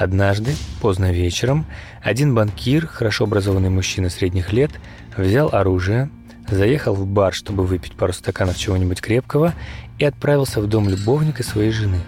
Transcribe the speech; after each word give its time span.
Однажды, 0.00 0.54
поздно 0.80 1.12
вечером, 1.12 1.66
один 2.02 2.34
банкир, 2.34 2.86
хорошо 2.86 3.24
образованный 3.24 3.68
мужчина 3.68 4.08
средних 4.08 4.50
лет, 4.50 4.70
взял 5.14 5.50
оружие, 5.52 6.08
заехал 6.48 6.94
в 6.94 7.06
бар, 7.06 7.34
чтобы 7.34 7.66
выпить 7.66 7.92
пару 7.92 8.14
стаканов 8.14 8.56
чего-нибудь 8.56 9.02
крепкого, 9.02 9.52
и 9.98 10.06
отправился 10.06 10.62
в 10.62 10.66
дом 10.68 10.88
любовника 10.88 11.42
своей 11.42 11.70
жены. 11.70 12.00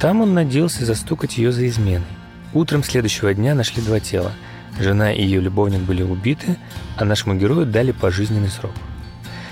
Там 0.00 0.22
он 0.22 0.32
надеялся 0.32 0.86
застукать 0.86 1.36
ее 1.36 1.52
за 1.52 1.68
изменой. 1.68 2.06
Утром 2.54 2.82
следующего 2.82 3.34
дня 3.34 3.54
нашли 3.54 3.82
два 3.82 4.00
тела. 4.00 4.32
Жена 4.80 5.12
и 5.12 5.22
ее 5.22 5.42
любовник 5.42 5.80
были 5.80 6.02
убиты, 6.02 6.56
а 6.96 7.04
нашему 7.04 7.34
герою 7.34 7.66
дали 7.66 7.92
пожизненный 7.92 8.48
срок. 8.48 8.72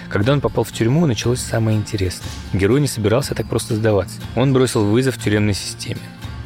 Когда 0.09 0.33
он 0.33 0.41
попал 0.41 0.65
в 0.65 0.73
тюрьму, 0.73 1.05
началось 1.05 1.41
самое 1.41 1.77
интересное. 1.77 2.31
Герой 2.55 2.81
не 2.81 2.89
собирался 2.89 3.35
так 3.35 3.51
просто 3.51 3.77
сдаваться. 3.77 4.19
Он 4.35 4.55
бросил 4.55 4.83
вызов 4.87 5.19
тюремной 5.19 5.53
системе. 5.53 6.01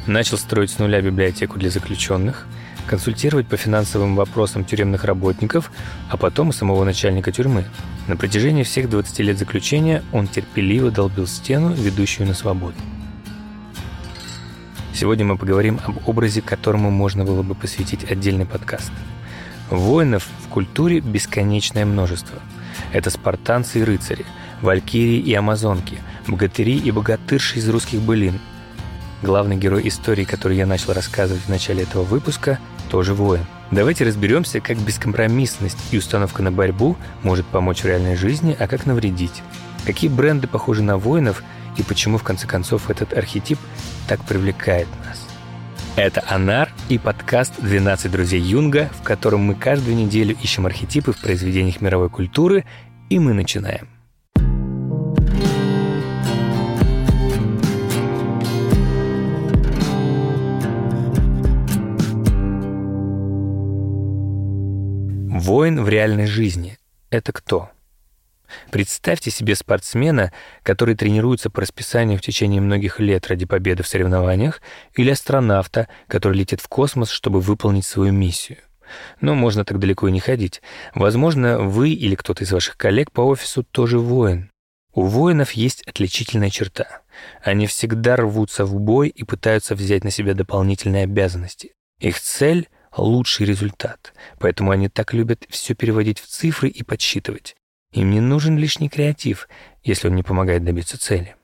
Начал 0.07 0.37
строить 0.37 0.71
с 0.71 0.79
нуля 0.79 0.99
библиотеку 0.99 1.59
для 1.59 1.69
заключенных, 1.69 2.47
консультировать 2.87 3.47
по 3.47 3.55
финансовым 3.55 4.15
вопросам 4.15 4.65
тюремных 4.65 5.03
работников, 5.03 5.71
а 6.09 6.17
потом 6.17 6.49
и 6.49 6.53
самого 6.53 6.83
начальника 6.83 7.31
тюрьмы. 7.31 7.65
На 8.07 8.17
протяжении 8.17 8.63
всех 8.63 8.89
20 8.89 9.19
лет 9.19 9.37
заключения 9.37 10.03
он 10.11 10.27
терпеливо 10.27 10.89
долбил 10.89 11.27
стену, 11.27 11.73
ведущую 11.73 12.27
на 12.27 12.33
свободу. 12.33 12.75
Сегодня 14.91 15.23
мы 15.23 15.37
поговорим 15.37 15.79
об 15.85 16.09
образе, 16.09 16.41
которому 16.41 16.89
можно 16.89 17.23
было 17.23 17.43
бы 17.43 17.53
посвятить 17.53 18.09
отдельный 18.09 18.47
подкаст. 18.47 18.91
Воинов 19.69 20.27
в 20.45 20.47
культуре 20.49 20.99
бесконечное 20.99 21.85
множество. 21.85 22.39
Это 22.91 23.11
спартанцы 23.11 23.79
и 23.79 23.83
рыцари, 23.83 24.25
валькирии 24.61 25.19
и 25.19 25.33
амазонки, 25.35 25.99
богатыри 26.27 26.77
и 26.77 26.89
богатырши 26.89 27.59
из 27.59 27.69
русских 27.69 28.01
былин. 28.01 28.39
Главный 29.21 29.55
герой 29.55 29.87
истории, 29.87 30.23
который 30.23 30.57
я 30.57 30.65
начал 30.65 30.93
рассказывать 30.93 31.43
в 31.43 31.49
начале 31.49 31.83
этого 31.83 32.03
выпуска, 32.03 32.59
тоже 32.89 33.13
воин. 33.13 33.45
Давайте 33.69 34.03
разберемся, 34.03 34.59
как 34.59 34.77
бескомпромиссность 34.77 35.77
и 35.91 35.97
установка 35.97 36.41
на 36.41 36.51
борьбу 36.51 36.97
может 37.21 37.45
помочь 37.45 37.81
в 37.81 37.85
реальной 37.85 38.15
жизни, 38.15 38.55
а 38.59 38.67
как 38.67 38.85
навредить. 38.85 39.43
Какие 39.85 40.09
бренды 40.09 40.47
похожи 40.47 40.81
на 40.81 40.97
воинов 40.97 41.43
и 41.77 41.83
почему, 41.83 42.17
в 42.17 42.23
конце 42.23 42.47
концов, 42.47 42.89
этот 42.89 43.13
архетип 43.13 43.59
так 44.07 44.23
привлекает 44.25 44.87
нас. 45.05 45.27
Это 45.95 46.23
Анар 46.27 46.73
и 46.89 46.97
подкаст 46.97 47.53
«12 47.59 48.09
друзей 48.09 48.41
Юнга», 48.41 48.89
в 48.99 49.03
котором 49.03 49.41
мы 49.41 49.55
каждую 49.55 49.95
неделю 49.95 50.35
ищем 50.41 50.65
архетипы 50.65 51.11
в 51.11 51.17
произведениях 51.17 51.79
мировой 51.79 52.09
культуры, 52.09 52.65
и 53.09 53.19
мы 53.19 53.33
начинаем. 53.33 53.87
Воин 65.41 65.83
в 65.83 65.89
реальной 65.89 66.27
жизни– 66.27 66.77
это 67.09 67.33
кто? 67.33 67.71
Представьте 68.69 69.31
себе 69.31 69.55
спортсмена, 69.55 70.31
который 70.61 70.93
тренируется 70.93 71.49
по 71.49 71.61
расписанию 71.61 72.19
в 72.19 72.21
течение 72.21 72.61
многих 72.61 72.99
лет 72.99 73.25
ради 73.25 73.47
победы 73.47 73.81
в 73.81 73.87
соревнованиях, 73.87 74.61
или 74.93 75.09
астронавта, 75.09 75.87
который 76.05 76.37
летит 76.37 76.61
в 76.61 76.67
космос, 76.67 77.09
чтобы 77.09 77.41
выполнить 77.41 77.87
свою 77.87 78.11
миссию. 78.11 78.59
Но 79.19 79.33
можно 79.33 79.65
так 79.65 79.79
далеко 79.79 80.07
и 80.07 80.11
не 80.11 80.19
ходить. 80.19 80.61
Возможно, 80.93 81.57
вы 81.57 81.89
или 81.89 82.13
кто-то 82.13 82.43
из 82.43 82.51
ваших 82.51 82.77
коллег 82.77 83.11
по 83.11 83.21
офису 83.21 83.63
тоже 83.63 83.97
воин. 83.97 84.51
У 84.93 85.05
воинов 85.05 85.53
есть 85.53 85.81
отличительная 85.87 86.51
черта. 86.51 87.01
Они 87.43 87.65
всегда 87.65 88.15
рвутся 88.15 88.63
в 88.63 88.79
бой 88.79 89.09
и 89.09 89.23
пытаются 89.23 89.73
взять 89.73 90.03
на 90.03 90.11
себя 90.11 90.35
дополнительные 90.35 91.05
обязанности. 91.05 91.73
Их 91.99 92.19
цель— 92.19 92.69
лучший 92.97 93.45
результат, 93.45 94.13
поэтому 94.39 94.71
они 94.71 94.89
так 94.89 95.13
любят 95.13 95.45
все 95.49 95.75
переводить 95.75 96.19
в 96.19 96.27
цифры 96.27 96.69
и 96.69 96.83
подсчитывать. 96.83 97.55
Им 97.93 98.11
не 98.11 98.21
нужен 98.21 98.57
лишний 98.57 98.89
креатив, 98.89 99.47
если 99.83 100.07
он 100.07 100.15
не 100.15 100.23
помогает 100.23 100.63
добиться 100.63 100.97
цели. 100.97 101.35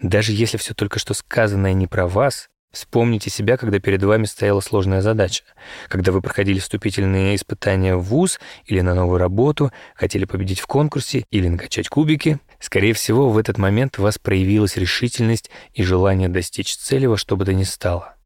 Даже 0.00 0.32
если 0.32 0.56
все 0.56 0.74
только 0.74 0.98
что 0.98 1.14
сказанное 1.14 1.74
не 1.74 1.86
про 1.86 2.08
вас, 2.08 2.48
вспомните 2.72 3.30
себя, 3.30 3.56
когда 3.56 3.78
перед 3.78 4.02
вами 4.02 4.24
стояла 4.24 4.60
сложная 4.60 5.00
задача, 5.00 5.44
когда 5.88 6.10
вы 6.10 6.20
проходили 6.20 6.58
вступительные 6.58 7.36
испытания 7.36 7.94
в 7.94 8.02
ВУЗ 8.02 8.40
или 8.64 8.80
на 8.80 8.94
новую 8.94 9.18
работу, 9.18 9.70
хотели 9.94 10.24
победить 10.24 10.58
в 10.58 10.66
конкурсе 10.66 11.24
или 11.30 11.46
накачать 11.46 11.88
кубики. 11.88 12.38
Скорее 12.58 12.94
всего, 12.94 13.30
в 13.30 13.38
этот 13.38 13.58
момент 13.58 13.98
у 13.98 14.02
вас 14.02 14.18
проявилась 14.18 14.76
решительность 14.76 15.50
и 15.72 15.84
желание 15.84 16.28
достичь 16.28 16.76
цели 16.76 17.06
во 17.06 17.16
что 17.16 17.36
бы 17.36 17.44
то 17.44 17.52
ни 17.52 17.64
стало. 17.64 18.16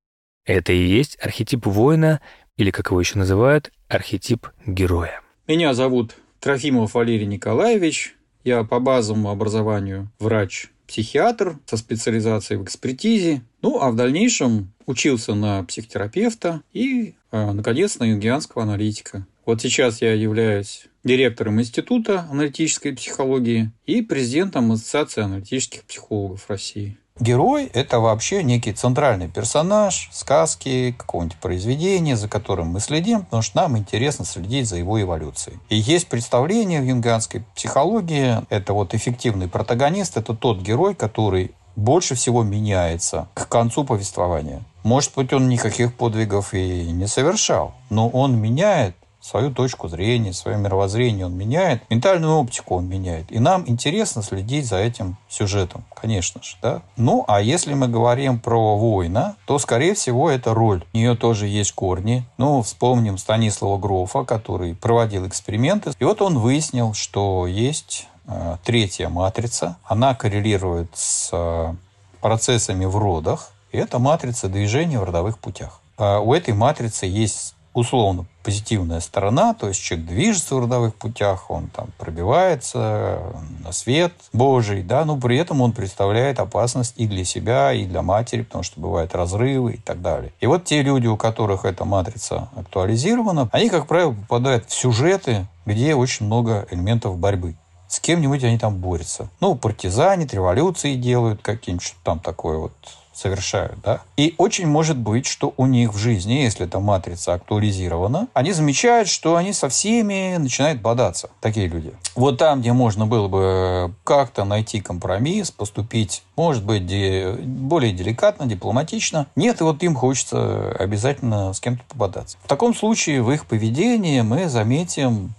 Это 0.47 0.73
и 0.73 0.81
есть 0.81 1.19
архетип 1.21 1.67
воина, 1.67 2.21
или, 2.57 2.71
как 2.71 2.91
его 2.91 3.01
еще 3.01 3.19
называют, 3.19 3.73
архетип 3.89 4.49
героя. 4.67 5.21
Меня 5.47 5.75
зовут 5.75 6.17
Трофимов 6.41 6.95
Валерий 6.95 7.27
Николаевич. 7.27 8.15
Я 8.45 8.65
по 8.65 8.81
базовому 8.81 9.31
образованию 9.31 10.11
врач-психиатр 10.19 11.59
со 11.67 11.77
специализацией 11.77 12.59
в 12.59 12.65
экспертизе. 12.65 13.43
Ну, 13.63 13.81
а 13.81 13.91
в 13.91 13.97
дальнейшем 13.97 14.73
учился 14.87 15.35
на 15.35 15.65
психотерапевта 15.65 16.63
и, 16.73 17.15
э, 17.33 17.53
наконец, 17.53 17.99
на 17.99 18.05
юнгианского 18.05 18.63
аналитика. 18.63 19.27
Вот 19.45 19.63
сейчас 19.63 20.03
я 20.03 20.13
являюсь 20.13 20.87
директором 21.05 21.61
Института 21.61 22.27
аналитической 22.31 22.93
психологии 22.93 23.71
и 23.87 24.03
президентом 24.03 24.73
Ассоциации 24.73 25.23
аналитических 25.23 25.85
психологов 25.85 26.49
России. 26.49 26.99
Герой– 27.19 27.65
это 27.73 27.99
вообще 27.99 28.43
некий 28.43 28.73
центральный 28.73 29.29
персонаж 29.29 30.11
сказки, 30.13 30.95
какого-нибудь 30.99 31.39
произведения, 31.39 32.15
за 32.15 32.29
которым 32.29 32.69
мы 32.69 32.81
следим, 32.81 33.23
потому 33.23 33.43
что 33.43 33.57
нам 33.57 33.79
интересно 33.79 34.27
следить 34.27 34.69
за 34.69 34.77
его 34.77 35.01
эволюцией. 35.01 35.59
И 35.71 35.77
есть 35.77 36.09
представление 36.09 36.83
в 36.83 36.85
юнганской 36.85 37.43
психологии, 37.55 38.43
это 38.51 38.75
вот 38.75 38.95
эффективный 38.95 39.49
протагонист, 39.49 40.19
это 40.19 40.35
тот 40.35 40.61
герой, 40.61 40.95
который 40.95 41.53
больше 41.75 42.15
всего 42.15 42.43
меняется 42.43 43.29
к 43.35 43.49
концу 43.49 43.85
повествования. 43.85 44.63
Может 44.83 45.13
быть, 45.17 45.33
он 45.33 45.49
никаких 45.49 45.95
подвигов 45.95 46.53
и 46.53 46.91
не 46.93 47.07
совершал, 47.07 47.75
но 47.89 48.09
он 48.09 48.37
меняет 48.37 48.95
свою 49.27 49.51
точку 49.51 49.89
зрения, 49.89 50.33
свое 50.33 50.57
мировоззрение 50.57 51.27
он 51.27 51.37
меняет, 51.37 51.83
ментальную 51.91 52.37
оптику 52.37 52.77
он 52.77 52.89
меняет. 52.89 53.33
И 53.33 53.41
нам 53.41 53.65
интересно 53.67 54.23
следить 54.23 54.67
за 54.67 54.77
этим 54.77 55.17
сюжетом, 55.29 55.85
конечно 55.95 56.43
же. 56.43 56.57
Да? 56.63 56.83
Ну, 56.97 57.25
а 57.27 57.41
если 57.41 57.75
мы 57.75 57.89
говорим 57.89 58.39
про 58.39 58.77
воина, 58.77 59.35
то, 59.47 59.59
скорее 59.59 59.95
всего, 59.95 60.31
это 60.31 60.55
роль. 60.55 60.85
У 60.95 60.97
нее 60.97 61.17
тоже 61.17 61.49
есть 61.49 61.73
корни. 61.73 62.25
Ну, 62.39 62.63
вспомним 62.63 63.19
Станислава 63.19 63.79
Грофа, 63.79 64.25
который 64.25 64.75
проводил 64.77 65.27
эксперименты. 65.27 65.91
И 65.99 66.05
вот 66.05 66.23
он 66.23 66.39
выяснил, 66.39 66.95
что 66.95 67.49
есть 67.49 68.07
э, 68.29 68.57
третья 68.65 69.09
матрица. 69.09 69.77
Она 69.85 70.15
коррелирует 70.15 70.91
с 70.95 71.31
э, 71.33 71.75
процессами 72.21 72.85
в 72.85 72.97
родах. 72.97 73.51
И 73.73 73.79
это 73.79 73.99
матрица 73.99 74.49
движения 74.49 75.01
в 75.01 75.05
родовых 75.05 75.39
путях. 75.39 75.81
Э, 75.99 76.19
у 76.19 76.33
этой 76.33 76.55
матрицы 76.55 77.07
есть 77.07 77.56
условно 77.77 78.25
позитивная 78.43 79.01
сторона, 79.01 79.55
то 79.55 79.69
есть 79.69 79.83
человек 79.83 80.07
движется 80.07 80.55
в 80.55 80.61
родовых 80.61 80.95
путях, 80.95 81.51
он 81.51 81.69
там 81.69 81.89
пробивается 81.99 83.19
на 83.63 83.73
свет 83.73 84.13
Божий, 84.33 84.83
да, 84.83 85.05
но 85.05 85.17
при 85.17 85.37
этом 85.37 85.61
он 85.61 85.73
представляет 85.73 86.39
опасность 86.41 86.95
и 86.97 87.07
для 87.07 87.25
себя, 87.25 87.73
и 87.73 87.85
для 87.85 88.03
матери, 88.03 88.43
потому 88.43 88.65
что 88.65 88.81
бывают 88.81 89.15
разрывы 89.15 89.75
и 89.75 89.79
так 89.79 90.01
далее. 90.01 90.33
И 90.41 90.47
вот 90.47 90.65
те 90.65 90.83
люди, 90.83 91.07
у 91.07 91.17
которых 91.17 91.65
эта 91.65 91.85
матрица 91.85 92.49
актуализирована, 92.57 93.49
они, 93.53 93.69
как 93.69 93.87
правило, 93.87 94.13
попадают 94.13 94.69
в 94.69 94.73
сюжеты, 94.73 95.47
где 95.67 95.95
очень 95.95 96.27
много 96.27 96.67
элементов 96.71 97.19
борьбы 97.19 97.57
с 97.89 98.01
кем-нибудь 98.01 98.43
они 98.43 98.59
там 98.59 98.77
борются. 98.77 99.29
Ну, 99.41 99.55
партизане, 99.55 100.27
революции 100.27 100.95
делают 100.95 101.41
какие-нибудь, 101.43 101.95
там 102.03 102.19
такое 102.19 102.59
вот 102.59 102.73
совершают, 103.17 103.81
да. 103.83 104.03
И 104.17 104.35
очень 104.39 104.67
может 104.67 104.97
быть, 104.97 105.27
что 105.27 105.55
у 105.57 105.67
них 105.67 105.95
в 105.95 105.97
жизни, 105.97 106.35
если 106.35 106.67
эта 106.67 106.81
матрица 106.81 107.35
актуализирована, 107.35 108.29
они 108.35 108.53
замечают, 108.53 109.09
что 109.09 109.37
они 109.37 109.53
со 109.53 109.69
всеми 109.69 110.37
начинают 110.37 110.81
бодаться, 110.81 111.31
такие 111.41 111.67
люди. 111.67 111.93
Вот 112.15 112.39
там, 112.39 112.61
где 112.61 112.73
можно 112.73 113.07
было 113.07 113.29
бы 113.29 113.95
как-то 114.05 114.45
найти 114.45 114.81
компромисс, 114.81 115.51
поступить, 115.51 116.23
может 116.37 116.65
быть, 116.65 116.85
более 116.85 117.93
деликатно, 117.93 118.47
дипломатично, 118.47 119.27
нет, 119.35 119.61
и 119.61 119.65
вот 119.65 119.83
им 119.83 119.95
хочется 119.95 120.73
обязательно 120.79 121.53
с 121.53 121.61
кем-то 121.61 121.83
пободаться. 121.89 122.37
В 122.45 122.49
таком 122.49 122.75
случае 122.75 123.23
в 123.23 123.31
их 123.33 123.47
поведении 123.47 124.21
мы 124.21 124.49
заметим 124.49 125.35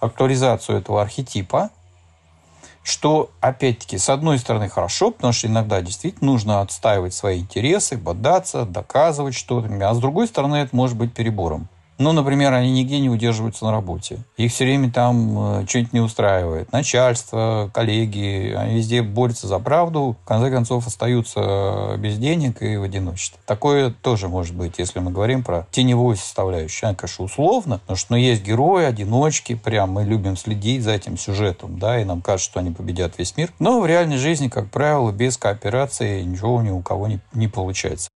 актуализацию 0.00 0.78
этого 0.78 1.00
архетипа, 1.00 1.70
что, 2.84 3.30
опять-таки, 3.40 3.96
с 3.96 4.10
одной 4.10 4.38
стороны, 4.38 4.68
хорошо, 4.68 5.10
потому 5.10 5.32
что 5.32 5.46
иногда 5.48 5.80
действительно 5.80 6.32
нужно 6.32 6.60
отстаивать 6.60 7.14
свои 7.14 7.40
интересы, 7.40 7.96
бодаться, 7.96 8.66
доказывать 8.66 9.34
что-то, 9.34 9.68
а 9.88 9.94
с 9.94 9.98
другой 9.98 10.28
стороны, 10.28 10.56
это 10.56 10.76
может 10.76 10.96
быть 10.96 11.14
перебором. 11.14 11.68
Ну, 11.98 12.12
например, 12.12 12.52
они 12.52 12.72
нигде 12.72 12.98
не 13.00 13.08
удерживаются 13.08 13.64
на 13.64 13.72
работе. 13.72 14.18
Их 14.36 14.52
все 14.52 14.64
время 14.64 14.90
там 14.90 15.60
э, 15.60 15.66
что-нибудь 15.68 15.92
не 15.92 16.00
устраивает. 16.00 16.72
Начальство, 16.72 17.70
коллеги, 17.72 18.54
они 18.56 18.76
везде 18.76 19.02
борются 19.02 19.46
за 19.46 19.58
правду, 19.58 20.16
в 20.22 20.26
конце 20.26 20.50
концов 20.50 20.86
остаются 20.86 21.96
без 21.98 22.18
денег 22.18 22.62
и 22.62 22.76
в 22.76 22.82
одиночестве. 22.82 23.38
Такое 23.46 23.90
тоже 23.90 24.28
может 24.28 24.54
быть, 24.54 24.74
если 24.78 24.98
мы 24.98 25.10
говорим 25.10 25.42
про 25.42 25.66
теневую 25.70 26.16
составляющую. 26.16 26.88
Она, 26.88 26.96
конечно, 26.96 27.24
условно, 27.24 27.78
потому 27.78 27.96
что 27.96 28.12
ну, 28.12 28.16
есть 28.16 28.42
герои, 28.42 28.84
одиночки, 28.84 29.54
прям 29.54 29.92
мы 29.92 30.04
любим 30.04 30.36
следить 30.36 30.82
за 30.82 30.92
этим 30.92 31.16
сюжетом, 31.16 31.78
да, 31.78 32.00
и 32.00 32.04
нам 32.04 32.22
кажется, 32.22 32.50
что 32.50 32.60
они 32.60 32.70
победят 32.70 33.18
весь 33.18 33.36
мир. 33.36 33.52
Но 33.58 33.80
в 33.80 33.86
реальной 33.86 34.16
жизни, 34.16 34.48
как 34.48 34.70
правило, 34.70 35.12
без 35.12 35.36
кооперации 35.36 36.22
ничего 36.22 36.60
ни 36.62 36.70
у 36.70 36.80
кого 36.80 37.06
не, 37.06 37.20
не 37.32 37.48
получается. 37.48 38.08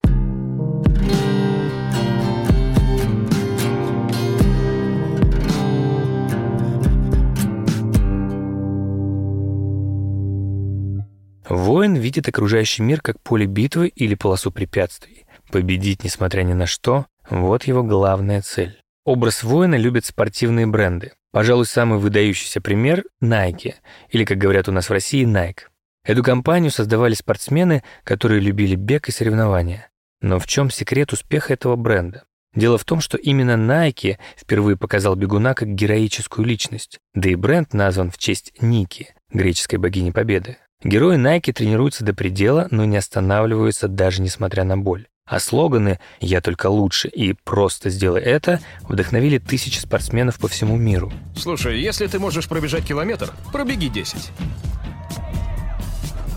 Видит 11.98 12.28
окружающий 12.28 12.82
мир 12.82 13.00
как 13.00 13.20
поле 13.22 13.46
битвы 13.46 13.88
или 13.88 14.14
полосу 14.14 14.50
препятствий. 14.50 15.26
Победить, 15.50 16.04
несмотря 16.04 16.42
ни 16.42 16.52
на 16.52 16.66
что– 16.66 17.06
вот 17.30 17.64
его 17.64 17.82
главная 17.82 18.42
цель. 18.42 18.80
Образ 19.04 19.42
воина 19.42 19.76
любят 19.76 20.04
спортивные 20.04 20.66
бренды. 20.66 21.12
Пожалуй, 21.32 21.66
самый 21.66 21.98
выдающийся 21.98 22.60
пример– 22.60 23.04
Nike, 23.22 23.74
или, 24.10 24.24
как 24.24 24.38
говорят 24.38 24.68
у 24.68 24.72
нас 24.72 24.88
в 24.88 24.92
России, 24.92 25.26
Nike. 25.26 25.66
Эту 26.04 26.22
компанию 26.22 26.70
создавали 26.70 27.14
спортсмены, 27.14 27.82
которые 28.04 28.40
любили 28.40 28.76
бег 28.76 29.08
и 29.08 29.12
соревнования. 29.12 29.90
Но 30.20 30.38
в 30.38 30.46
чем 30.46 30.70
секрет 30.70 31.12
успеха 31.12 31.52
этого 31.52 31.76
бренда? 31.76 32.24
Дело 32.54 32.78
в 32.78 32.84
том, 32.84 33.00
что 33.00 33.18
именно 33.18 33.52
Nike 33.52 34.16
впервые 34.36 34.76
показал 34.76 35.14
бегуна 35.14 35.54
как 35.54 35.68
героическую 35.68 36.46
личность, 36.46 36.98
да 37.12 37.28
и 37.28 37.34
бренд 37.34 37.74
назван 37.74 38.10
в 38.10 38.18
честь 38.18 38.52
Ники, 38.60 39.14
греческой 39.30 39.78
богини 39.78 40.10
победы. 40.10 40.56
Герои 40.84 41.16
Nike 41.16 41.52
тренируются 41.52 42.04
до 42.04 42.12
предела, 42.12 42.68
но 42.70 42.84
не 42.84 42.98
останавливаются 42.98 43.88
даже 43.88 44.20
несмотря 44.20 44.64
на 44.64 44.76
боль. 44.76 45.06
А 45.24 45.40
слоганы 45.40 45.98
«Я 46.20 46.40
только 46.40 46.68
лучше» 46.68 47.08
и 47.08 47.32
«Просто 47.32 47.88
сделай 47.88 48.20
это» 48.20 48.60
вдохновили 48.82 49.38
тысячи 49.38 49.78
спортсменов 49.78 50.38
по 50.38 50.48
всему 50.48 50.76
миру. 50.76 51.12
Слушай, 51.34 51.80
если 51.80 52.06
ты 52.06 52.18
можешь 52.18 52.48
пробежать 52.48 52.84
километр, 52.84 53.32
пробеги 53.52 53.86
10. 53.86 54.30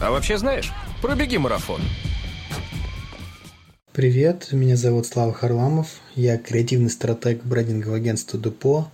А 0.02 0.10
вообще 0.10 0.38
знаешь, 0.38 0.72
пробеги 1.02 1.36
марафон. 1.36 1.82
Привет, 3.92 4.54
меня 4.54 4.78
зовут 4.78 5.06
Слава 5.06 5.34
Харламов, 5.34 5.88
я 6.16 6.38
креативный 6.38 6.90
стратег 6.90 7.44
брендингового 7.44 7.98
агентства 7.98 8.40
Дупо, 8.40 8.90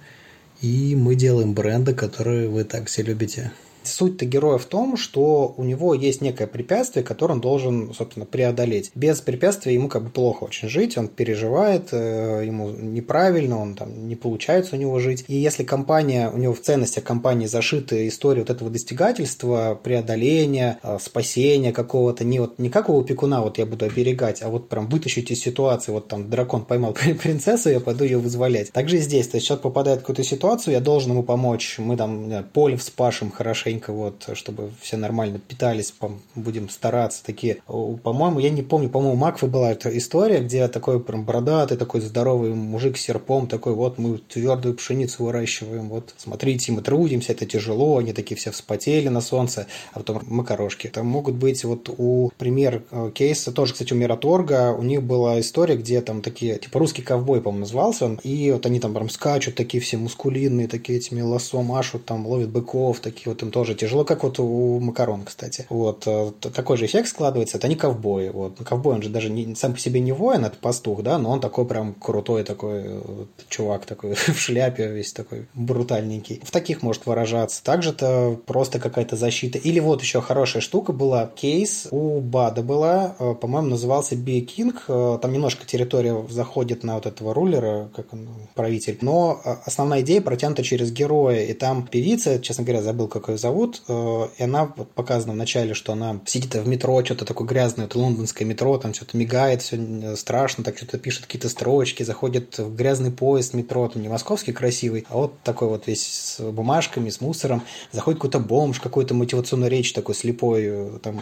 и 0.61 0.95
мы 0.95 1.13
делаем 1.13 1.53
бренды, 1.53 1.93
которые 1.93 2.49
вы 2.49 2.63
так 2.63 2.87
все 2.87 3.03
любите. 3.03 3.51
Суть-то 3.87 4.25
героя 4.25 4.57
в 4.57 4.65
том, 4.65 4.97
что 4.97 5.53
у 5.57 5.63
него 5.63 5.93
есть 5.93 6.21
некое 6.21 6.47
препятствие, 6.47 7.03
которое 7.03 7.33
он 7.33 7.41
должен, 7.41 7.93
собственно, 7.93 8.25
преодолеть. 8.25 8.91
Без 8.95 9.21
препятствия 9.21 9.73
ему 9.73 9.89
как 9.89 10.03
бы 10.03 10.09
плохо 10.09 10.43
очень 10.43 10.69
жить, 10.69 10.97
он 10.97 11.07
переживает, 11.07 11.89
э, 11.91 12.43
ему 12.45 12.69
неправильно, 12.69 13.61
он 13.61 13.75
там 13.75 14.07
не 14.07 14.15
получается 14.15 14.75
у 14.75 14.79
него 14.79 14.99
жить. 14.99 15.25
И 15.27 15.35
если 15.35 15.63
компания, 15.63 16.29
у 16.29 16.37
него 16.37 16.53
в 16.53 16.61
ценностях 16.61 17.03
компании 17.03 17.45
зашита 17.45 18.07
история 18.07 18.41
вот 18.41 18.49
этого 18.49 18.69
достигательства, 18.69 19.79
преодоления, 19.81 20.79
э, 20.81 20.97
спасения 21.01 21.71
какого-то, 21.71 22.23
не 22.23 22.39
вот 22.39 22.59
не 22.59 22.69
как 22.69 22.89
у 22.89 23.01
пекуна 23.03 23.41
вот 23.41 23.57
я 23.57 23.65
буду 23.65 23.85
оберегать, 23.85 24.41
а 24.41 24.49
вот 24.49 24.69
прям 24.69 24.87
вытащить 24.87 25.31
из 25.31 25.39
ситуации, 25.39 25.91
вот 25.91 26.07
там 26.07 26.29
дракон 26.29 26.65
поймал 26.65 26.93
принцессу, 27.23 27.69
я 27.69 27.79
пойду 27.79 28.03
ее 28.03 28.17
вызволять. 28.17 28.71
Так 28.71 28.91
и 28.91 28.97
здесь, 28.97 29.27
то 29.27 29.37
есть 29.37 29.47
человек 29.47 29.63
попадает 29.63 29.99
в 29.99 30.01
какую-то 30.01 30.23
ситуацию, 30.23 30.73
я 30.73 30.79
должен 30.79 31.11
ему 31.11 31.23
помочь, 31.23 31.75
мы 31.77 31.97
там 31.97 32.45
поле 32.53 32.77
вспашем 32.77 33.31
хорошенько, 33.31 33.74
маленько, 33.75 33.93
вот, 33.93 34.29
чтобы 34.33 34.71
все 34.81 34.97
нормально 34.97 35.39
питались, 35.39 35.93
будем 36.35 36.69
стараться. 36.69 37.23
Такие, 37.23 37.57
по-моему, 37.65 38.39
я 38.39 38.49
не 38.49 38.61
помню, 38.61 38.89
по-моему, 38.89 39.15
Макфы 39.15 39.47
была 39.47 39.71
эта 39.71 39.95
история, 39.97 40.39
где 40.39 40.67
такой 40.67 40.99
прям 40.99 41.25
бородатый, 41.25 41.77
такой 41.77 42.01
здоровый 42.01 42.53
мужик 42.53 42.97
с 42.97 43.01
серпом, 43.01 43.47
такой, 43.47 43.73
вот 43.73 43.97
мы 43.97 44.17
твердую 44.17 44.75
пшеницу 44.75 45.23
выращиваем, 45.23 45.89
вот, 45.89 46.13
смотрите, 46.17 46.71
мы 46.71 46.81
трудимся, 46.81 47.33
это 47.33 47.45
тяжело, 47.45 47.97
они 47.97 48.13
такие 48.13 48.37
все 48.37 48.51
вспотели 48.51 49.09
на 49.09 49.21
солнце, 49.21 49.67
а 49.93 49.99
потом 49.99 50.21
макарошки. 50.27 50.87
Там 50.87 51.07
могут 51.07 51.35
быть 51.35 51.63
вот 51.63 51.89
у 51.97 52.31
пример 52.37 52.83
э, 52.91 53.11
кейса, 53.13 53.51
тоже, 53.51 53.73
кстати, 53.73 53.93
у 53.93 53.95
Мираторга, 53.95 54.73
у 54.77 54.83
них 54.83 55.03
была 55.03 55.39
история, 55.39 55.75
где 55.75 56.01
там 56.01 56.21
такие, 56.21 56.57
типа 56.57 56.79
русский 56.79 57.01
ковбой, 57.01 57.41
по-моему, 57.41 57.61
назывался 57.61 58.17
и 58.23 58.51
вот 58.51 58.65
они 58.65 58.79
там 58.79 58.93
прям 58.93 59.09
скачут, 59.09 59.55
такие 59.55 59.81
все 59.81 59.97
мускулинные, 59.97 60.67
такие 60.67 60.99
этими 60.99 61.21
лосо 61.21 61.61
машут, 61.61 62.05
там 62.05 62.25
ловят 62.27 62.49
быков, 62.49 62.99
такие 62.99 63.29
вот 63.29 63.41
им 63.41 63.51
тоже 63.51 63.64
тоже 63.65 63.75
тяжело, 63.75 64.05
как 64.05 64.23
вот 64.23 64.39
у 64.39 64.79
макарон, 64.79 65.23
кстати. 65.25 65.65
Вот 65.69 66.03
э, 66.05 66.31
такой 66.53 66.77
же 66.77 66.85
эффект 66.85 67.07
складывается. 67.07 67.57
Это 67.57 67.67
не 67.67 67.75
ковбой. 67.75 68.29
Вот. 68.29 68.57
Ковбой, 68.63 68.93
он 68.93 69.01
же 69.01 69.09
даже 69.09 69.31
не, 69.31 69.55
сам 69.55 69.73
по 69.73 69.79
себе 69.79 70.01
не 70.01 70.11
воин, 70.11 70.45
это 70.45 70.55
пастух, 70.57 71.01
да, 71.01 71.17
но 71.17 71.31
он 71.31 71.39
такой 71.39 71.65
прям 71.65 71.95
крутой 71.95 72.43
такой 72.43 72.99
вот, 72.99 73.29
чувак 73.49 73.87
такой 73.87 74.13
в 74.13 74.39
шляпе 74.39 74.87
весь 74.87 75.13
такой 75.13 75.47
брутальненький. 75.55 76.41
В 76.43 76.51
таких 76.51 76.83
может 76.83 77.07
выражаться. 77.07 77.63
Также-то 77.63 78.39
просто 78.45 78.79
какая-то 78.79 79.15
защита. 79.15 79.57
Или 79.57 79.79
вот 79.79 80.03
еще 80.03 80.21
хорошая 80.21 80.61
штука 80.61 80.93
была, 80.93 81.31
кейс 81.35 81.87
у 81.89 82.19
Бада 82.19 82.61
была, 82.61 83.15
э, 83.17 83.33
по-моему, 83.33 83.69
назывался 83.69 84.15
Би 84.15 84.41
Кинг. 84.41 84.83
Э, 84.87 85.17
там 85.19 85.33
немножко 85.33 85.65
территория 85.65 86.23
заходит 86.29 86.83
на 86.83 86.95
вот 86.95 87.07
этого 87.07 87.33
рулера, 87.33 87.89
как 87.95 88.13
он, 88.13 88.27
правитель. 88.53 88.99
Но 89.01 89.41
основная 89.65 90.01
идея 90.01 90.21
протянута 90.21 90.61
через 90.61 90.91
героя. 90.91 91.45
И 91.45 91.53
там 91.53 91.87
певица, 91.87 92.39
честно 92.39 92.63
говоря, 92.63 92.83
забыл, 92.83 93.07
как 93.07 93.29
ее 93.29 93.37
зовут, 93.39 93.54
зовут, 93.55 93.83
э, 93.87 94.27
и 94.37 94.43
она 94.43 94.71
вот 94.75 94.91
показана 94.91 95.33
в 95.33 95.35
начале, 95.37 95.73
что 95.73 95.93
она 95.93 96.19
сидит 96.25 96.55
в 96.55 96.67
метро, 96.67 97.03
что-то 97.05 97.25
такое 97.25 97.47
грязное, 97.47 97.85
это 97.85 97.97
лондонское 97.97 98.45
метро, 98.45 98.77
там 98.77 98.93
что-то 98.93 99.17
мигает, 99.17 99.61
все 99.61 100.15
страшно, 100.17 100.63
так 100.63 100.77
что-то 100.77 100.97
пишет 100.97 101.25
какие-то 101.25 101.47
строчки, 101.47 102.03
заходит 102.03 102.57
в 102.57 102.75
грязный 102.75 103.11
поезд 103.11 103.53
метро, 103.53 103.87
там 103.87 104.01
не 104.01 104.09
московский 104.09 104.51
красивый, 104.51 105.05
а 105.09 105.15
вот 105.15 105.39
такой 105.43 105.69
вот 105.69 105.87
весь 105.87 106.05
с 106.05 106.39
бумажками, 106.51 107.09
с 107.09 107.21
мусором, 107.21 107.63
заходит 107.91 108.19
какой-то 108.19 108.39
бомж, 108.39 108.79
какую-то 108.79 109.13
мотивационную 109.13 109.71
речь 109.71 109.93
такой 109.93 110.15
слепой, 110.15 110.63
э, 110.65 110.99
там 111.01 111.21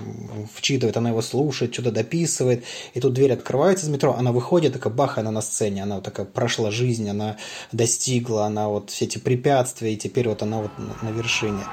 вчитывает, 0.56 0.98
она 0.98 1.10
его 1.10 1.22
слушает, 1.22 1.74
что-то 1.74 1.92
дописывает, 1.92 2.64
и 2.96 3.00
тут 3.00 3.14
дверь 3.14 3.34
открывается 3.34 3.86
из 3.86 3.90
метро, 3.90 4.16
она 4.18 4.32
выходит, 4.32 4.74
такая 4.74 4.92
бах, 4.92 5.20
она 5.20 5.30
на 5.30 5.42
сцене, 5.42 5.84
она 5.84 5.96
вот 5.96 6.04
такая 6.04 6.26
прошла 6.26 6.72
жизнь, 6.72 7.08
она 7.08 7.38
достигла, 7.72 8.46
она 8.46 8.70
вот 8.70 8.90
все 8.90 9.06
эти 9.06 9.20
препятствия, 9.20 9.94
и 9.94 9.98
теперь 9.98 10.28
вот 10.28 10.42
она 10.42 10.62
вот 10.62 10.72
на 10.78 11.10
вершине. 11.10 11.64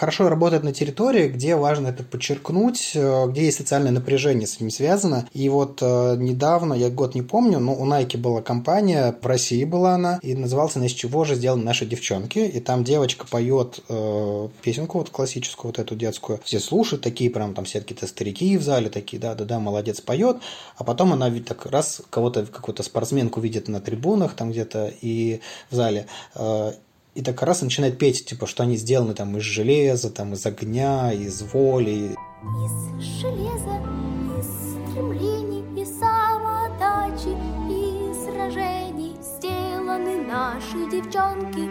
Хорошо 0.00 0.30
работает 0.30 0.64
на 0.64 0.72
территории, 0.72 1.28
где 1.28 1.56
важно 1.56 1.88
это 1.88 2.02
подчеркнуть, 2.02 2.92
э, 2.94 3.26
где 3.28 3.44
есть 3.44 3.58
социальное 3.58 3.92
напряжение 3.92 4.46
с 4.46 4.58
ним 4.58 4.70
связано. 4.70 5.28
И 5.34 5.46
вот 5.50 5.80
э, 5.82 6.16
недавно, 6.16 6.72
я 6.72 6.88
год 6.88 7.14
не 7.14 7.20
помню, 7.20 7.58
но 7.58 7.74
у 7.74 7.86
Nike 7.86 8.16
была 8.16 8.40
компания, 8.40 9.14
в 9.20 9.26
России 9.26 9.62
была 9.64 9.96
она, 9.96 10.18
и 10.22 10.34
назывался 10.34 10.78
«На 10.78 10.84
из 10.84 10.92
чего 10.92 11.24
же 11.24 11.34
сделаны 11.34 11.64
наши 11.64 11.84
девчонки». 11.84 12.38
И 12.38 12.60
там 12.60 12.82
девочка 12.82 13.26
поет 13.26 13.80
э, 13.90 14.48
песенку 14.62 15.00
вот 15.00 15.10
классическую, 15.10 15.68
вот 15.68 15.78
эту 15.78 15.94
детскую. 15.96 16.40
Все 16.44 16.60
слушают, 16.60 17.04
такие 17.04 17.28
прям 17.28 17.52
там 17.52 17.66
все 17.66 17.82
какие-то 17.82 18.06
старики 18.06 18.56
в 18.56 18.62
зале, 18.62 18.88
такие, 18.88 19.20
да-да-да, 19.20 19.60
молодец, 19.60 20.00
поет. 20.00 20.38
А 20.78 20.84
потом 20.84 21.12
она 21.12 21.30
так 21.40 21.66
раз 21.66 22.00
кого-то, 22.08 22.46
какую-то 22.46 22.82
спортсменку 22.82 23.40
видит 23.40 23.68
на 23.68 23.82
трибунах 23.82 24.32
там 24.32 24.50
где-то 24.50 24.90
и 25.02 25.40
в 25.68 25.74
зале, 25.74 26.06
э, 26.36 26.72
и 27.14 27.22
так 27.22 27.42
раз 27.42 27.62
начинает 27.62 27.98
петь, 27.98 28.24
типа, 28.24 28.46
что 28.46 28.62
они 28.62 28.76
сделаны 28.76 29.14
там 29.14 29.36
из 29.36 29.42
железа, 29.42 30.10
там 30.10 30.34
из 30.34 30.46
огня, 30.46 31.12
из 31.12 31.42
воли. 31.42 32.14
Из 32.42 33.02
железа, 33.20 33.82
из 34.38 34.46
стремлений, 34.92 35.64
из 35.80 35.88
самоотдачи, 35.98 37.34
из 37.68 38.24
сражений 38.24 39.16
сделаны 39.20 40.22
наши 40.24 40.88
девчонки. 40.90 41.68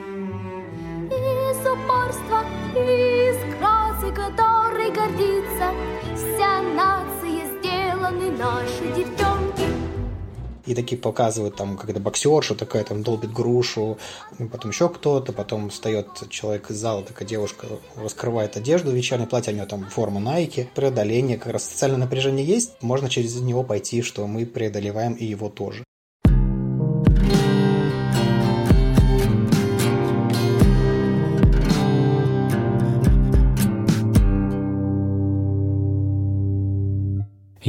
Из 1.10 1.60
упорства, 1.62 2.44
из 2.76 3.38
красы, 3.58 4.14
которой 4.14 4.92
гордится 4.92 5.72
вся 6.16 6.62
нация, 6.62 7.60
сделаны 7.60 8.32
наши 8.38 8.94
девчонки 8.96 9.39
и 10.70 10.76
такие 10.76 11.02
показывают 11.02 11.56
там, 11.56 11.78
когда 11.78 12.00
боксерша 12.00 12.54
такая 12.54 12.84
там 12.84 13.02
долбит 13.02 13.34
грушу, 13.34 13.98
потом 14.52 14.70
еще 14.70 14.88
кто-то, 14.88 15.34
потом 15.34 15.72
встает 15.72 16.08
человек 16.30 16.70
из 16.70 16.78
зала, 16.78 17.02
такая 17.04 17.28
девушка 17.28 17.66
раскрывает 17.96 18.56
одежду, 18.56 18.92
вечернее 18.92 19.28
платье, 19.28 19.52
у 19.52 19.56
нее 19.56 19.66
там 19.66 19.90
форма 19.90 20.22
Nike, 20.22 20.68
преодоление, 20.76 21.40
как 21.40 21.54
раз 21.54 21.64
социальное 21.64 21.98
напряжение 21.98 22.46
есть, 22.46 22.84
можно 22.84 23.10
через 23.10 23.36
него 23.42 23.64
пойти, 23.64 24.04
что 24.04 24.28
мы 24.28 24.46
преодолеваем 24.46 25.14
и 25.14 25.26
его 25.26 25.50
тоже. 25.50 25.84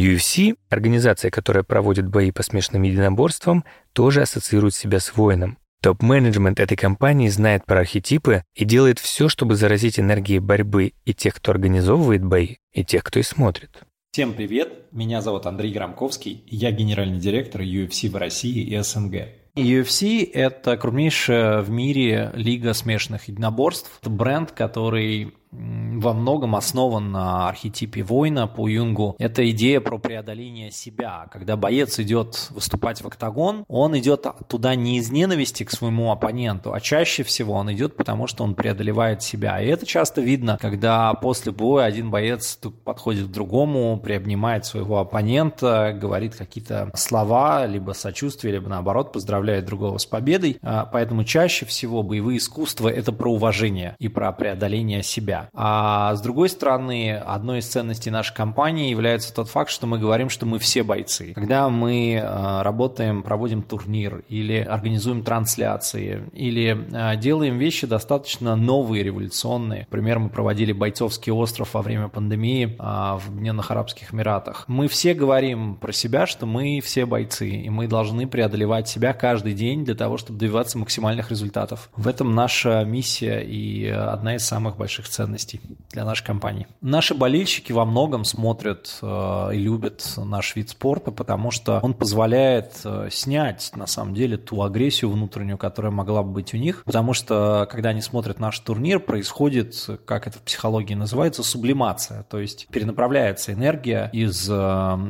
UFC, 0.00 0.57
организация, 0.71 1.30
которая 1.30 1.62
проводит 1.62 2.09
бои 2.09 2.30
по 2.30 2.42
смешанным 2.42 2.83
единоборствам, 2.83 3.64
тоже 3.92 4.23
ассоциирует 4.23 4.75
себя 4.75 4.99
с 4.99 5.14
воином. 5.14 5.59
Топ-менеджмент 5.83 6.61
этой 6.61 6.76
компании 6.76 7.28
знает 7.28 7.64
про 7.64 7.80
архетипы 7.80 8.45
и 8.54 8.64
делает 8.64 8.99
все, 8.99 9.28
чтобы 9.28 9.57
заразить 9.57 10.00
энергией 10.00 10.38
борьбы 10.38 10.92
и 11.04 11.14
тех, 11.14 11.35
кто 11.35 11.52
организовывает 11.52 12.25
бои, 12.25 12.57
и 12.73 12.85
тех, 12.85 13.04
кто 13.04 13.19
их 13.19 13.26
смотрит. 13.26 13.83
Всем 14.12 14.33
привет, 14.33 14.87
меня 14.92 15.23
зовут 15.23 15.47
Андрей 15.47 15.73
Громковский, 15.73 16.45
я 16.47 16.73
генеральный 16.73 17.19
директор 17.19 17.61
UFC 17.61 18.11
в 18.11 18.16
России 18.16 18.62
и 18.62 18.83
СНГ. 18.83 19.28
UFC– 19.57 20.28
это 20.35 20.76
крупнейшая 20.76 21.62
в 21.62 21.71
мире 21.71 22.30
лига 22.35 22.73
смешанных 22.73 23.28
единоборств. 23.28 23.90
Это 24.00 24.11
бренд, 24.11 24.52
который 24.52 25.35
во 25.52 26.12
многом 26.14 26.54
основан 26.57 27.11
на 27.12 27.49
архетипе 27.49 28.02
воина 28.02 28.47
по 28.47 28.69
Юнгу. 28.69 29.16
Это 29.19 29.49
идея 29.50 29.80
про 29.80 29.99
преодоление 29.99 30.71
себя. 30.71 31.26
Когда 31.33 31.57
боец 31.57 31.99
идет 31.99 32.49
выступать 32.50 33.02
в 33.02 33.07
октагон, 33.07 33.64
он 33.69 33.99
идет 33.99 34.26
туда 34.49 34.75
не 34.75 34.99
из 34.99 35.11
ненависти 35.11 35.64
к 35.64 35.71
своему 35.71 36.12
оппоненту, 36.12 36.73
а 36.73 36.80
чаще 36.80 37.23
всего 37.23 37.54
он 37.54 37.73
идет 37.73 37.97
потому, 37.97 38.26
что 38.26 38.45
он 38.45 38.54
преодолевает 38.54 39.23
себя. 39.23 39.61
И 39.61 39.66
это 39.66 39.87
часто 39.87 40.21
видно, 40.21 40.59
когда 40.61 41.12
после 41.14 41.52
боя 41.52 41.85
один 41.85 42.11
боец 42.11 42.59
подходит 42.85 43.26
к 43.26 43.30
другому, 43.30 43.99
приобнимает 43.99 44.64
своего 44.64 44.99
оппонента, 44.99 45.97
говорит 46.00 46.37
какие-то 46.37 46.90
слова, 46.95 47.66
либо 47.66 47.92
сочувствие, 47.92 48.54
либо 48.54 48.69
наоборот 48.69 49.12
поздравляет 49.12 49.64
другого 49.64 49.99
с 49.99 50.07
победой. 50.07 50.59
А, 50.62 50.87
поэтому 50.87 51.25
чаще 51.25 51.66
всего 51.66 52.02
боевые 52.02 52.38
искусства– 52.38 52.88
это 52.90 53.12
про 53.12 53.33
уважение 53.33 53.97
и 53.99 54.09
про 54.09 54.33
преодоление 54.33 55.02
себя. 55.02 55.39
А 55.52 56.14
с 56.14 56.20
другой 56.20 56.49
стороны, 56.49 57.16
одной 57.16 57.59
из 57.59 57.66
ценностей 57.66 58.11
нашей 58.11 58.35
компании 58.35 58.90
является 58.90 59.35
тот 59.35 59.49
факт, 59.49 59.70
что 59.70 59.87
мы 59.87 59.99
говорим, 59.99 60.28
что 60.28 60.47
мы 60.47 60.59
все 60.59 60.82
бойцы. 60.82 61.32
Когда 61.35 61.68
мы 61.68 62.14
э, 62.14 62.62
работаем, 62.62 63.23
проводим 63.23 63.62
турнир 63.62 64.23
или 64.28 64.59
организуем 64.59 65.23
трансляции, 65.23 66.28
или 66.32 66.87
э, 66.92 67.16
делаем 67.16 67.59
вещи 67.59 67.87
достаточно 67.87 68.56
новые, 68.56 69.02
революционные. 69.02 69.80
Например, 69.80 70.18
мы 70.18 70.28
проводили 70.28 70.73
бойцовский 70.73 71.32
остров 71.32 71.75
во 71.75 71.82
время 71.82 72.09
пандемии 72.09 72.66
э, 72.66 72.76
в 72.78 73.23
Объединенных 73.28 73.70
Арабских 73.70 74.12
Эмиратах. 74.12 74.64
Мы 74.68 74.88
все 74.88 75.14
говорим 75.14 75.76
про 75.76 75.92
себя, 75.92 76.26
что 76.26 76.47
мы 76.47 76.80
все 76.80 77.06
бойцы, 77.06 77.49
и 77.49 77.70
мы 77.70 77.87
должны 77.87 78.26
преодолевать 78.26 78.88
себя 78.88 79.12
каждый 79.12 79.54
день 79.54 79.85
для 79.85 79.94
того, 79.94 80.16
чтобы 80.16 80.38
добиваться 80.38 80.78
максимальных 80.78 81.30
результатов. 81.30 81.90
В 81.97 82.09
этом 82.09 82.35
наша 82.35 82.85
миссия 82.85 83.40
и 83.40 83.87
одна 83.88 84.37
из 84.37 84.44
самых 84.44 84.76
больших 84.76 85.09
ценностей 85.09 85.30
ценностей 85.31 85.61
для 85.91 86.05
нашей 86.05 86.25
компании. 86.25 86.67
Наши 86.81 87.15
болельщики 87.15 87.73
во 87.73 87.85
многом 87.85 88.25
смотрят 88.25 88.99
э, 89.01 89.51
и 89.55 89.59
любят 89.59 90.05
наш 90.17 90.57
вид 90.57 90.71
спорта, 90.71 91.13
потому 91.13 91.51
что 91.51 91.79
он 91.83 91.95
позволяет 91.95 92.81
э, 92.85 93.09
снять, 93.11 93.71
на 93.77 93.87
самом 93.87 94.15
деле, 94.15 94.37
ту 94.37 94.63
агрессию 94.63 95.11
внутреннюю, 95.11 95.59
которая 95.59 95.93
могла 95.93 96.23
бы 96.23 96.33
быть 96.33 96.55
у 96.55 96.57
них, 96.57 96.83
потому 96.85 97.13
что, 97.13 97.69
когда 97.71 97.91
они 97.91 98.01
смотрят 98.01 98.41
наш 98.41 98.59
турнир, 98.59 98.99
происходит, 99.01 99.89
как 100.05 100.27
это 100.27 100.39
в 100.39 100.43
психологии 100.43 100.95
называется, 100.95 101.43
сублимация, 101.43 102.25
то 102.25 102.39
есть 102.39 102.67
перенаправляется 102.69 103.53
энергия 103.53 104.11
из 104.13 104.49
э, 104.51 104.55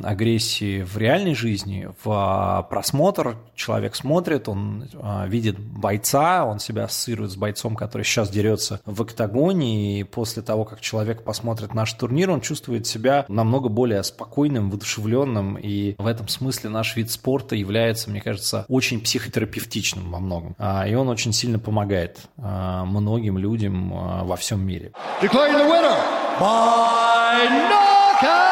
агрессии 0.03 0.83
в 0.83 0.97
реальной 0.97 1.35
жизни 1.35 1.89
в 2.03 2.67
просмотр, 2.69 3.37
человек 3.55 3.95
смотрит, 3.95 4.47
он 4.47 4.87
видит 5.27 5.59
бойца, 5.59 6.45
он 6.45 6.59
себя 6.59 6.85
ассоциирует 6.85 7.31
с 7.31 7.35
бойцом, 7.35 7.75
который 7.75 8.03
сейчас 8.03 8.29
дерется 8.29 8.81
в 8.85 9.01
октагоне, 9.01 10.01
и 10.01 10.03
после 10.11 10.43
того, 10.43 10.65
как 10.65 10.81
человек 10.81 11.23
посмотрит 11.23 11.73
наш 11.73 11.93
турнир, 11.93 12.29
он 12.29 12.41
чувствует 12.41 12.85
себя 12.85 13.25
намного 13.27 13.69
более 13.69 14.03
спокойным, 14.03 14.69
воодушевленным, 14.69 15.57
и 15.57 15.95
в 15.97 16.05
этом 16.05 16.27
смысле 16.27 16.69
наш 16.69 16.95
вид 16.95 17.09
спорта 17.09 17.55
является, 17.55 18.09
мне 18.09 18.21
кажется, 18.21 18.65
очень 18.67 19.01
психотерапевтичным 19.01 20.11
во 20.11 20.19
многом. 20.19 20.55
А, 20.57 20.87
и 20.87 20.93
он 20.93 21.09
очень 21.09 21.33
сильно 21.33 21.59
помогает 21.59 22.19
а, 22.37 22.85
многим 22.85 23.37
людям 23.37 23.93
а, 23.93 24.23
во 24.23 24.35
всем 24.35 24.65
мире. 24.65 24.91
Declaring 25.21 25.53
the 25.53 25.67
winner 25.67 25.97
by 26.39 27.47
knockout! 27.49 28.50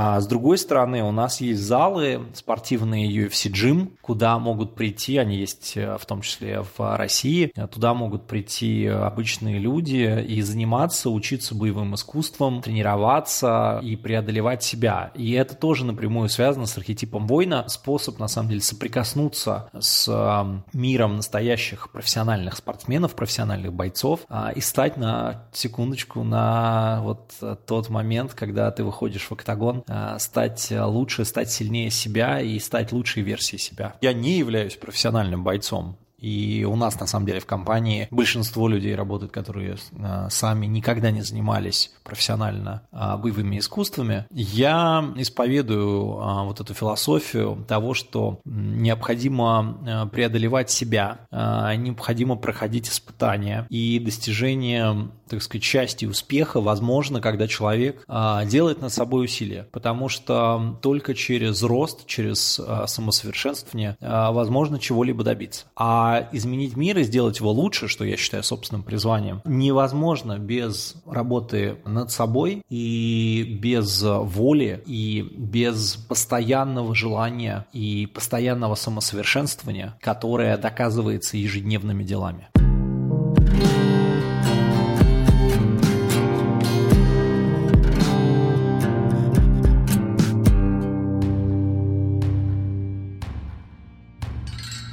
А 0.00 0.20
с 0.20 0.28
другой 0.28 0.58
стороны, 0.58 1.02
у 1.02 1.10
нас 1.10 1.40
есть 1.40 1.60
залы 1.60 2.24
спортивные 2.32 3.10
UFC 3.10 3.50
Gym, 3.50 3.96
куда 4.00 4.38
могут 4.38 4.76
прийти, 4.76 5.18
они 5.18 5.38
есть 5.38 5.76
э, 5.76 5.98
в 5.98 6.06
том 6.06 6.20
числе 6.20 6.62
в 6.62 6.96
России, 6.96 7.52
туда 7.72 7.94
могут 7.94 8.28
прийти 8.28 8.86
обычные 8.86 9.58
люди 9.58 10.24
и 10.24 10.40
заниматься, 10.40 11.10
учиться 11.10 11.56
боевым 11.56 11.96
искусствам, 11.96 12.62
тренироваться 12.62 13.80
и 13.82 13.96
преодолевать 13.96 14.62
себя. 14.62 15.10
И 15.16 15.32
это 15.32 15.56
тоже 15.56 15.84
напрямую 15.84 16.28
связано 16.28 16.66
с 16.66 16.78
архетипом 16.78 17.26
воина, 17.26 17.64
способ, 17.66 18.20
на 18.20 18.28
самом 18.28 18.50
деле, 18.50 18.60
соприкоснуться 18.60 19.68
с 19.80 20.06
эм, 20.06 20.62
миром 20.72 21.16
настоящих 21.16 21.90
профессиональных 21.90 22.56
спортсменов, 22.56 23.16
профессиональных 23.16 23.72
бойцов 23.72 24.20
а, 24.28 24.52
и 24.54 24.60
стать 24.60 24.96
на 24.96 25.48
секундочку 25.52 26.22
на 26.22 27.00
вот 27.02 27.34
тот 27.66 27.88
момент, 27.88 28.34
когда 28.34 28.70
ты 28.70 28.84
выходишь 28.84 29.24
в 29.26 29.32
октагон 29.32 29.82
Э, 29.87 29.87
стать 30.18 30.68
лучше, 30.70 31.24
стать 31.24 31.50
сильнее 31.50 31.90
себя 31.90 32.40
и 32.40 32.58
стать 32.58 32.92
лучшей 32.92 33.22
версией 33.22 33.60
себя. 33.60 33.96
Я 34.00 34.12
не 34.12 34.38
являюсь 34.38 34.76
профессиональным 34.76 35.44
бойцом, 35.44 35.98
и 36.18 36.66
у 36.68 36.74
нас, 36.74 36.98
на 36.98 37.06
самом 37.06 37.26
деле, 37.26 37.40
в 37.40 37.46
компании 37.46 38.08
большинство 38.10 38.68
людей 38.68 38.94
работают, 38.94 39.32
которые 39.32 39.76
э, 39.92 40.26
сами 40.30 40.66
никогда 40.66 41.10
не 41.10 41.22
занимались 41.22 41.92
профессионально 42.02 42.82
э, 42.90 43.16
боевыми 43.16 43.58
искусствами. 43.58 44.26
Я 44.30 45.12
исповедую 45.16 46.18
э, 46.18 46.44
вот 46.44 46.60
эту 46.60 46.74
философию 46.74 47.64
того, 47.68 47.94
что 47.94 48.40
необходимо 48.44 50.08
преодолевать 50.12 50.70
себя, 50.70 51.20
необходимо 51.30 52.36
проходить 52.36 52.88
испытания. 52.88 53.66
И 53.68 53.98
достижение, 53.98 55.10
так 55.28 55.42
сказать, 55.42 55.62
счастья 55.62 56.06
и 56.06 56.10
успеха 56.10 56.60
возможно, 56.60 57.20
когда 57.20 57.46
человек 57.46 58.04
делает 58.46 58.80
над 58.80 58.92
собой 58.92 59.24
усилия. 59.24 59.68
Потому 59.72 60.08
что 60.08 60.78
только 60.82 61.14
через 61.14 61.62
рост, 61.62 62.06
через 62.06 62.60
самосовершенствование 62.86 63.96
возможно 64.00 64.78
чего-либо 64.78 65.24
добиться. 65.24 65.66
А 65.76 66.07
а 66.08 66.28
изменить 66.32 66.74
мир 66.74 66.98
и 66.98 67.02
сделать 67.02 67.38
его 67.38 67.52
лучше, 67.52 67.86
что 67.86 68.04
я 68.04 68.16
считаю 68.16 68.42
собственным 68.42 68.82
призванием, 68.82 69.42
невозможно 69.44 70.38
без 70.38 70.94
работы 71.06 71.76
над 71.84 72.10
собой 72.10 72.62
и 72.70 73.58
без 73.60 74.02
воли 74.02 74.82
и 74.86 75.20
без 75.36 75.96
постоянного 75.96 76.94
желания 76.94 77.66
и 77.74 78.06
постоянного 78.06 78.74
самосовершенствования, 78.74 79.98
которое 80.00 80.56
доказывается 80.56 81.36
ежедневными 81.36 82.04
делами. 82.04 82.48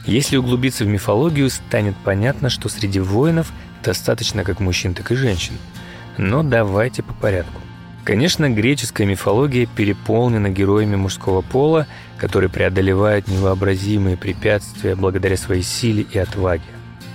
Если 0.06 0.38
углубиться 0.38 0.84
в 0.84 0.88
мифологию, 0.88 1.50
станет 1.50 1.96
понятно, 2.04 2.50
что 2.50 2.70
среди 2.70 3.00
воинов 3.00 3.52
достаточно 3.84 4.44
как 4.44 4.60
мужчин, 4.60 4.94
так 4.94 5.12
и 5.12 5.16
женщин. 5.16 5.54
Но 6.18 6.44
давайте 6.44 7.02
по 7.02 7.14
порядку. 7.14 7.62
Конечно, 8.04 8.48
греческая 8.52 9.08
мифология 9.08 9.66
переполнена 9.66 10.52
героями 10.52 10.96
мужского 10.96 11.42
пола, 11.42 11.88
которые 12.20 12.52
преодолевают 12.52 13.28
невообразимые 13.28 14.16
препятствия 14.16 14.96
благодаря 14.96 15.38
своей 15.38 15.64
силе 15.64 16.06
и 16.12 16.20
отваге. 16.20 16.64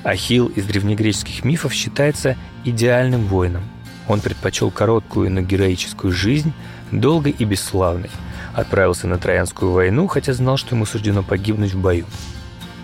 Ахилл 0.03 0.49
из 0.49 0.65
древнегреческих 0.65 1.45
мифов 1.45 1.73
считается 1.73 2.37
идеальным 2.65 3.27
воином. 3.27 3.63
Он 4.09 4.21
предпочел 4.21 4.73
короткую, 4.73 5.31
но 5.31 5.43
героическую 5.43 6.13
жизнь, 6.13 6.53
долгой 6.91 7.37
и 7.39 7.45
бесславной. 7.45 8.11
Отправился 8.53 9.07
на 9.07 9.19
Троянскую 9.19 9.71
войну, 9.71 10.09
хотя 10.09 10.33
знал, 10.33 10.57
что 10.57 10.75
ему 10.75 10.87
суждено 10.87 11.23
погибнуть 11.23 11.75
в 11.75 11.81
бою. 11.81 12.07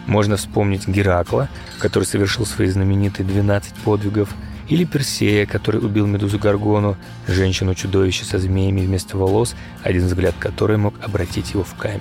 Можно 0.06 0.36
вспомнить 0.36 0.86
Геракла, 0.86 1.48
который 1.78 2.04
совершил 2.04 2.46
свои 2.46 2.68
знаменитые 2.68 3.26
12 3.26 3.74
подвигов, 3.84 4.34
или 4.68 4.84
Персея, 4.84 5.46
который 5.46 5.80
убил 5.84 6.06
Медузу 6.06 6.38
Гаргону, 6.38 6.96
женщину-чудовище 7.28 8.24
со 8.24 8.38
змеями 8.38 8.80
вместо 8.80 9.16
волос, 9.16 9.54
один 9.82 10.06
взгляд 10.06 10.34
которой 10.38 10.76
мог 10.76 10.94
обратить 11.02 11.52
его 11.52 11.62
в 11.62 11.74
камень. 11.74 12.00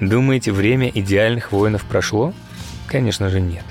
Думаете, 0.00 0.52
время 0.52 0.90
идеальных 0.94 1.52
воинов 1.52 1.84
прошло? 1.84 2.34
Конечно 2.86 3.30
же 3.30 3.40
нет. 3.40 3.64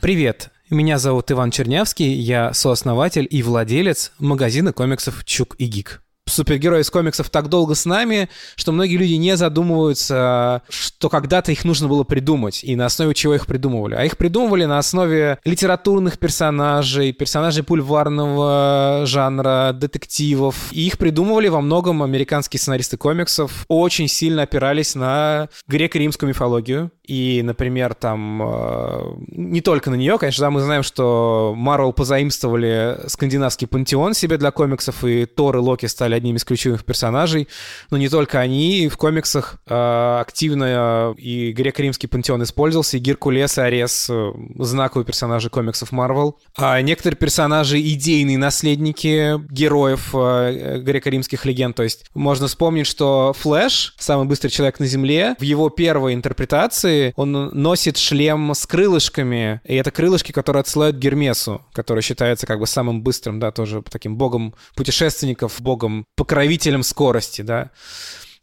Привет, 0.00 0.50
меня 0.70 0.98
зовут 0.98 1.30
Иван 1.30 1.50
Чернявский, 1.50 2.12
я 2.12 2.54
сооснователь 2.54 3.26
и 3.28 3.42
владелец 3.42 4.12
магазина 4.18 4.72
комиксов 4.72 5.24
«Чук 5.24 5.56
и 5.58 5.66
Гик». 5.66 6.02
Супергерои 6.28 6.82
из 6.82 6.90
комиксов 6.90 7.30
так 7.30 7.48
долго 7.48 7.74
с 7.74 7.84
нами, 7.84 8.28
что 8.56 8.72
многие 8.72 8.96
люди 8.96 9.14
не 9.14 9.36
задумываются, 9.36 10.62
что 10.68 11.08
когда-то 11.08 11.52
их 11.52 11.64
нужно 11.64 11.88
было 11.88 12.04
придумать, 12.04 12.62
и 12.64 12.76
на 12.76 12.86
основе 12.86 13.14
чего 13.14 13.34
их 13.34 13.46
придумывали. 13.46 13.94
А 13.94 14.04
их 14.04 14.16
придумывали 14.16 14.64
на 14.64 14.78
основе 14.78 15.38
литературных 15.44 16.18
персонажей, 16.18 17.12
персонажей 17.12 17.62
бульварного 17.62 19.02
жанра, 19.04 19.72
детективов. 19.74 20.72
И 20.72 20.86
их 20.86 20.98
придумывали 20.98 21.48
во 21.48 21.60
многом 21.60 22.02
американские 22.02 22.60
сценаристы 22.60 22.96
комиксов, 22.96 23.64
очень 23.68 24.08
сильно 24.08 24.42
опирались 24.42 24.94
на 24.94 25.48
греко-римскую 25.68 26.28
мифологию. 26.28 26.90
И, 27.08 27.40
например, 27.42 27.94
там 27.94 28.42
э, 28.42 29.14
не 29.28 29.62
только 29.62 29.90
на 29.90 29.94
нее, 29.94 30.18
конечно, 30.18 30.42
да, 30.42 30.50
мы 30.50 30.60
знаем, 30.60 30.82
что 30.82 31.54
Марвел 31.56 31.94
позаимствовали 31.94 33.00
скандинавский 33.06 33.66
пантеон 33.66 34.12
себе 34.12 34.36
для 34.36 34.50
комиксов, 34.50 35.02
и 35.04 35.24
Тор 35.24 35.56
и 35.56 35.58
Локи 35.58 35.86
стали 35.86 36.14
одними 36.14 36.36
из 36.36 36.44
ключевых 36.44 36.84
персонажей. 36.84 37.48
Но 37.90 37.96
не 37.96 38.10
только 38.10 38.40
они, 38.40 38.88
в 38.88 38.98
комиксах 38.98 39.58
э, 39.66 40.18
активно 40.20 41.14
и 41.16 41.52
греко-римский 41.52 42.08
пантеон 42.08 42.42
использовался, 42.42 42.98
и 42.98 43.00
Геркулес, 43.00 43.56
и 43.56 43.62
Арес 43.62 44.08
э, 44.10 44.32
знаковые 44.58 45.06
персонажи 45.06 45.48
комиксов 45.48 45.92
Марвел. 45.92 46.38
А 46.58 46.78
некоторые 46.82 47.16
персонажи 47.16 47.80
идейные 47.80 48.36
наследники 48.36 49.40
героев 49.50 50.10
э, 50.12 50.82
греко-римских 50.84 51.46
легенд. 51.46 51.74
То 51.74 51.84
есть 51.84 52.04
можно 52.12 52.48
вспомнить, 52.48 52.86
что 52.86 53.32
Флэш, 53.38 53.94
самый 53.98 54.26
быстрый 54.26 54.50
человек 54.50 54.78
на 54.78 54.84
Земле, 54.84 55.36
в 55.38 55.42
его 55.42 55.70
первой 55.70 56.12
интерпретации 56.12 56.97
он 57.16 57.32
носит 57.32 57.96
шлем 57.96 58.52
с 58.54 58.66
крылышками, 58.66 59.60
и 59.64 59.74
это 59.74 59.90
крылышки, 59.90 60.32
которые 60.32 60.60
отсылают 60.60 60.96
Гермесу, 60.96 61.64
который 61.72 62.02
считается 62.02 62.46
как 62.46 62.58
бы 62.58 62.66
самым 62.66 63.02
быстрым, 63.02 63.40
да, 63.40 63.50
тоже 63.50 63.82
таким 63.90 64.16
богом 64.16 64.54
путешественников, 64.74 65.60
богом 65.60 66.04
покровителем 66.16 66.82
скорости, 66.82 67.42
да. 67.42 67.70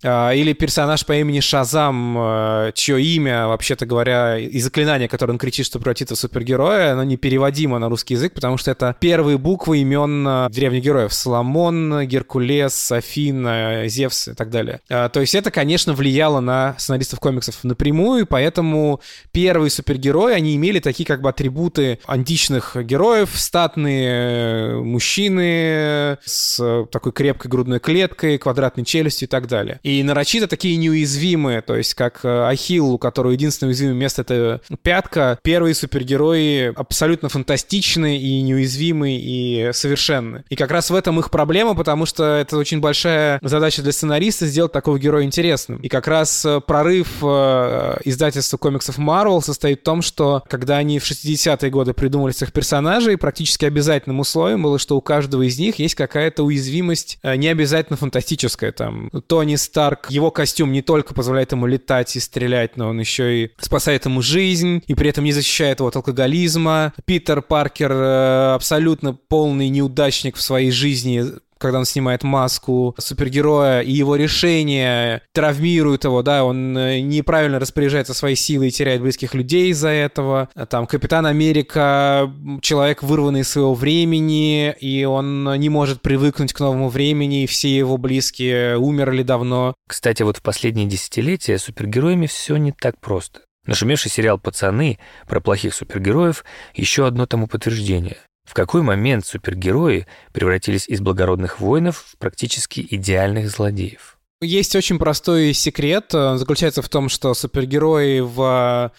А, 0.06 0.32
или 0.32 0.54
персонаж 0.54 1.06
по 1.06 1.14
имени 1.14 1.40
Шазам, 1.40 2.16
а, 2.18 2.72
чье 2.74 3.02
имя, 3.02 3.48
вообще-то 3.48 3.86
говоря, 3.86 4.38
и 4.38 4.60
заклинание, 4.60 5.08
которое 5.08 5.34
он 5.34 5.40
кричит, 5.40 5.66
что 5.66 5.80
превратится 5.80 6.16
в 6.16 6.20
супергероя, 6.20 6.94
оно 6.94 7.04
непереводимо 7.04 7.80
на 7.80 7.90
русский 7.90 8.14
язык, 8.14 8.34
потому 8.34 8.58
что 8.58 8.72
это 8.72 8.96
первые 9.00 9.38
буквы 9.38 9.80
имен 9.80 10.26
а, 10.28 10.50
древних 10.50 10.84
героев. 10.84 11.14
Соломон, 11.14 12.06
Геркулес, 12.06 12.92
Афина, 12.92 13.88
Зевс 13.88 14.28
и 14.28 14.34
так 14.34 14.50
далее. 14.50 14.82
То 14.88 15.20
есть 15.20 15.34
это, 15.34 15.50
конечно, 15.50 15.94
влияло 15.94 16.40
на 16.40 16.76
сценаристов 16.78 17.20
комиксов 17.20 17.64
напрямую, 17.64 18.28
поэтому 18.28 19.02
первые 19.32 19.70
супергерои, 19.70 20.34
они 20.34 20.56
имели 20.56 20.80
такие 20.80 21.06
как 21.06 21.22
бы 21.22 21.30
атрибуты 21.30 22.00
античных 22.06 22.76
героев, 22.76 23.32
статные 23.34 24.10
э, 24.10 24.76
мужчины 24.78 26.18
с 26.24 26.86
такой 26.92 27.12
крепкой 27.12 27.50
грудной 27.50 27.80
клеткой, 27.80 28.38
квадратной 28.38 28.86
челюстью 28.86 29.28
и 29.28 29.30
так 29.30 29.48
далее. 29.48 29.80
И 29.84 29.95
нарочито 30.04 30.48
такие 30.48 30.78
неуязвимые, 30.78 31.62
то 31.62 31.76
есть 31.76 31.94
как 31.94 32.22
э, 32.24 32.48
Ахилл, 32.48 32.94
у 32.94 32.98
которого 32.98 33.32
единственное 33.32 33.70
уязвимое 33.70 33.96
место— 33.96 34.22
это 34.24 34.62
пятка. 34.82 35.40
Первые 35.44 35.76
супергерои 35.76 36.74
абсолютно 36.76 37.30
фантастичны 37.30 38.18
и 38.18 38.42
неуязвимы 38.42 39.18
и 39.18 39.72
совершенны. 39.74 40.44
И 40.50 40.56
как 40.56 40.72
раз 40.72 40.90
в 40.90 40.96
этом 40.96 41.20
их 41.20 41.32
проблема, 41.32 41.76
потому 41.76 42.06
что 42.06 42.24
это 42.24 42.58
очень 42.58 42.80
большая 42.80 43.40
задача 43.42 43.82
для 43.82 43.92
сценариста 43.92 44.46
сделать 44.46 44.72
такого 44.72 45.00
героя 45.00 45.24
интересным. 45.24 45.80
И 45.80 45.88
как 45.88 46.08
раз 46.08 46.46
э, 46.46 46.62
прорыв 46.62 47.08
э, 47.22 47.98
издательства 48.06 48.58
комиксов 48.58 49.00
Marvel 49.00 49.42
состоит 49.42 49.82
в 49.82 49.84
том, 49.84 50.02
что 50.02 50.44
когда 50.48 50.78
они 50.78 51.00
в 51.00 51.04
60-е 51.04 51.70
годы 51.70 51.94
придумали 51.94 52.32
своих 52.32 52.54
персонажей, 52.54 53.18
практически 53.18 53.66
обязательным 53.66 54.20
условием 54.20 54.64
было, 54.64 54.80
что 54.80 54.98
у 54.98 55.02
каждого 55.02 55.44
из 55.44 55.58
них 55.58 55.80
есть 55.80 55.96
какая-то 55.96 56.44
уязвимость, 56.44 57.20
не 57.24 57.48
обязательно 57.48 57.98
фантастическая. 57.98 58.72
Там 58.72 59.10
Тони 59.28 59.56
Старк, 59.76 60.10
его 60.10 60.32
костюм 60.32 60.72
не 60.72 60.82
только 60.82 61.14
позволяет 61.14 61.52
ему 61.52 61.66
летать 61.66 62.16
и 62.16 62.22
стрелять, 62.22 62.78
но 62.78 62.88
он 62.88 63.00
еще 63.02 63.44
и 63.44 63.52
спасает 63.60 64.06
ему 64.06 64.22
жизнь, 64.22 64.82
и 64.88 64.96
при 64.96 65.10
этом 65.10 65.26
не 65.26 65.34
защищает 65.34 65.80
его 65.80 65.90
от 65.90 65.98
алкоголизма. 65.98 66.94
Питер 67.04 67.42
Паркер 67.42 67.92
э, 67.92 68.54
абсолютно 68.54 69.14
полный 69.14 69.68
неудачник 69.68 70.38
в 70.38 70.42
своей 70.42 70.72
жизни, 70.72 71.26
когда 71.58 71.80
он 71.80 71.86
снимает 71.86 72.24
маску 72.24 72.96
супергероя, 72.98 73.82
и 73.82 73.92
его 73.92 74.16
решение 74.16 75.22
травмирует 75.34 76.04
его, 76.04 76.22
да, 76.22 76.44
он 76.44 76.78
э, 76.78 77.00
неправильно 77.00 77.60
распоряжается 77.60 78.14
своей 78.14 78.36
силой 78.36 78.70
и 78.70 78.72
теряет 78.72 79.02
близких 79.02 79.34
людей 79.34 79.70
из-за 79.70 79.90
этого. 79.90 80.50
Там 80.70 80.88
Капитан 80.88 81.26
Америка, 81.26 82.32
человек, 82.62 83.04
вырванный 83.04 83.42
из 83.42 83.50
своего 83.50 83.74
времени, 83.74 84.76
и 84.80 85.06
он 85.06 85.54
не 85.60 85.70
может 85.70 86.02
привыкнуть 86.02 86.54
к 86.54 86.60
новому 86.60 86.90
времени, 86.90 87.44
и 87.44 87.48
все 87.48 87.76
его 87.76 87.98
близкие 87.98 88.78
умерли 88.78 89.24
давно. 89.24 89.76
Кстати, 89.88 90.24
вот 90.24 90.38
в 90.38 90.42
последние 90.42 90.88
десятилетия 90.88 91.58
супергероями 91.58 92.28
все 92.28 92.58
не 92.58 92.72
так 92.72 93.00
просто. 93.00 93.42
Нашумевший 93.66 94.12
сериал 94.12 94.38
«Пацаны» 94.38 95.00
про 95.28 95.40
плохих 95.40 95.74
супергероев– 95.74 96.46
еще 96.76 97.08
одно 97.08 97.26
тому 97.26 97.48
подтверждение. 97.48 98.18
В 98.46 98.54
какой 98.54 98.84
момент 98.84 99.26
супергерои 99.26 100.06
превратились 100.32 100.88
из 100.88 101.02
благородных 101.02 101.60
воинов 101.60 102.06
в 102.08 102.18
практически 102.18 102.86
идеальных 102.90 103.50
злодеев? 103.50 104.18
Есть 104.42 104.76
очень 104.76 105.00
простой 105.00 105.54
секрет. 105.54 106.14
Он 106.14 106.38
заключается 106.38 106.82
в 106.82 106.90
том, 106.90 107.10
что 107.10 107.34
супергерои 107.34 108.20
в 108.20 108.92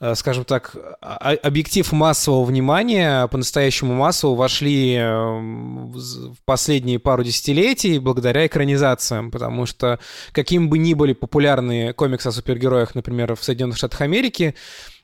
э, 0.00 0.14
скажем 0.14 0.44
так, 0.44 0.76
объектив 1.00 1.90
массового 1.90 2.44
внимания, 2.44 3.26
по-настоящему 3.28 3.94
массово 3.94 4.36
вошли 4.36 4.94
э, 4.94 5.04
в 5.08 6.36
последние 6.44 6.98
пару 6.98 7.24
десятилетий 7.24 7.98
благодаря 7.98 8.46
экранизациям, 8.46 9.30
потому 9.30 9.66
что 9.66 9.98
каким 10.32 10.68
бы 10.68 10.78
ни 10.78 10.94
были 10.94 11.14
популярные 11.14 11.92
комиксы 11.94 12.28
о 12.28 12.32
супергероях, 12.32 12.94
например, 12.94 13.34
в 13.34 13.42
Соединенных 13.42 13.78
Штатах 13.78 14.02
Америки, 14.02 14.54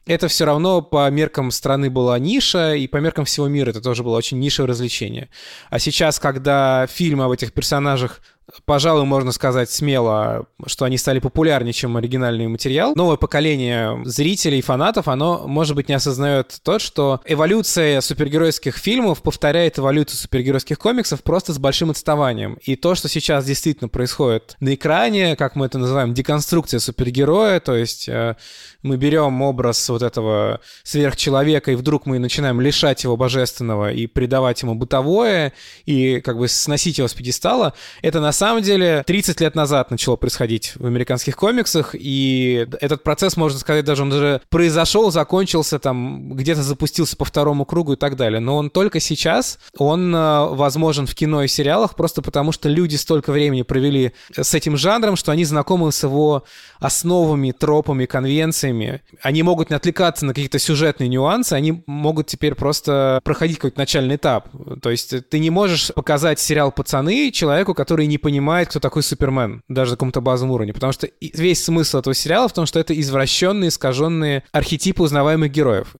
это 0.07 0.29
все 0.29 0.45
равно 0.45 0.83
по 0.83 1.09
меркам 1.11 1.51
страны 1.51 1.91
была 1.91 2.19
ниша, 2.19 2.75
и 2.75 2.87
по 2.87 2.97
меркам 2.97 3.25
всего 3.25 3.49
мира 3.49 3.71
это 3.71 3.81
тоже 3.81 4.03
было 4.03 4.17
очень 4.17 4.39
нишевое 4.39 4.69
развлечение. 4.69 5.29
А 5.69 5.79
сейчас, 5.79 6.19
когда 6.19 6.87
фильмы 6.87 7.25
об 7.25 7.31
этих 7.33 7.53
персонажах 7.53 8.21
пожалуй, 8.65 9.05
можно 9.05 9.33
сказать 9.33 9.71
смело, 9.71 10.47
что 10.67 10.85
они 10.85 10.99
стали 10.99 11.19
популярнее, 11.19 11.73
чем 11.73 11.97
оригинальный 11.97 12.47
материал. 12.47 12.93
Новое 12.95 13.17
поколение 13.17 14.01
зрителей, 14.05 14.61
фанатов, 14.61 15.09
оно, 15.09 15.47
может 15.47 15.77
быть, 15.77 15.89
не 15.89 15.95
осознает 15.95 16.59
то, 16.63 16.79
что 16.79 17.21
эволюция 17.25 18.01
супергеройских 18.01 18.77
фильмов 18.77 19.23
повторяет 19.23 19.79
эволюцию 19.79 20.19
супергеройских 20.19 20.79
комиксов 20.79 21.23
просто 21.23 21.53
с 21.53 21.59
большим 21.59 21.91
отставанием. 21.91 22.59
И 22.63 22.77
то, 22.77 22.95
что 22.95 23.09
сейчас 23.09 23.45
действительно 23.45 23.89
происходит 23.89 24.57
на 24.61 24.75
экране, 24.75 25.37
как 25.37 25.57
мы 25.57 25.67
это 25.67 25.79
называем, 25.79 26.15
деконструкция 26.15 26.81
супергероя, 26.81 27.61
то 27.61 27.75
есть 27.75 28.09
э, 28.09 28.37
мы 28.83 28.97
берем 28.97 29.43
образ 29.43 29.89
вот 29.89 30.03
этого 30.03 30.61
сверхчеловека, 30.83 31.73
и 31.73 31.75
вдруг 31.75 32.07
мы 32.07 32.19
начинаем 32.19 32.61
лишать 32.61 33.05
его 33.05 33.17
божественного 33.17 33.93
и 33.93 34.07
придавать 34.07 34.63
ему 34.63 34.75
бытовое, 34.75 35.53
и 35.85 36.21
как 36.21 36.39
бы 36.39 36.49
сносить 36.49 36.99
его 36.99 37.09
с 37.09 37.15
пьедестала, 37.15 37.75
это 38.03 38.21
на 38.21 38.33
самом 38.41 38.63
деле 38.63 39.05
30 39.07 39.39
лет 39.43 39.55
назад 39.55 39.91
начало 39.91 40.17
происходить 40.17 40.73
в 40.77 40.87
американских 40.87 41.37
комиксах, 41.37 41.95
и 41.95 42.67
этот 42.81 43.03
процесс, 43.03 43.37
можно 43.37 43.59
сказать, 43.59 43.85
даже 43.85 44.03
он 44.03 44.13
уже 44.13 44.41
произошел, 44.49 45.11
закончился, 45.11 45.79
там 45.79 46.33
где-то 46.35 46.63
запустился 46.63 47.17
по 47.17 47.27
второму 47.27 47.67
кругу 47.67 47.93
и 47.93 47.97
так 47.97 48.17
далее. 48.17 48.41
Но 48.41 48.57
он 48.57 48.71
только 48.71 48.99
сейчас, 48.99 49.59
он 49.77 50.15
э, 50.15 50.47
возможен 50.47 51.07
в 51.07 51.15
кино 51.15 51.43
и 51.43 51.49
сериалах 51.49 51.97
просто 51.97 52.23
потому, 52.23 52.53
что 52.53 52.71
люди 52.71 52.97
столько 52.97 53.31
времени 53.31 53.61
провели 53.61 54.13
с 54.35 54.55
этим 54.55 54.79
жанром, 54.79 55.17
что 55.17 55.33
они 55.33 55.45
знакомы 55.45 55.93
с 55.93 56.03
его 56.03 56.45
основами, 56.79 57.53
тропами, 57.53 58.07
конвенциями. 58.07 59.03
Они 59.21 59.43
могут 59.43 59.69
не 59.69 59.77
отвлекаться 59.77 60.25
на 60.25 60.33
какие-то 60.33 60.59
сюжетные 60.59 61.09
нюансы, 61.09 61.53
они 61.53 61.83
могут 61.87 62.29
теперь 62.29 62.55
просто 62.55 63.21
проходить 63.23 63.57
какой-то 63.57 63.79
начальный 63.79 64.17
этап. 64.17 64.49
То 64.81 64.91
есть 64.91 65.29
ты 65.29 65.39
не 65.39 65.51
можешь 65.51 65.93
показать 65.95 66.41
сериал 66.41 66.73
«Пацаны» 66.73 67.31
человеку, 67.33 67.75
который 67.75 68.07
не 68.07 68.17
понимает, 68.17 68.30
кто 68.69 68.81
такой 68.81 69.03
Супермен, 69.03 69.63
даже 69.69 69.93
на 69.93 69.97
каком-то 69.97 70.21
базовом 70.21 70.53
уровне. 70.53 70.73
Потому 70.73 70.93
что 70.93 71.09
весь 71.21 71.65
смысл 71.65 71.99
этого 71.99 72.15
сериала 72.15 72.49
в 72.49 72.53
том, 72.53 72.67
что 72.67 72.79
это 72.79 72.99
извращенные, 72.99 73.69
искаженные 73.69 74.45
архетипы 74.53 75.03
узнаваемых 75.03 75.51
героев. 75.51 75.95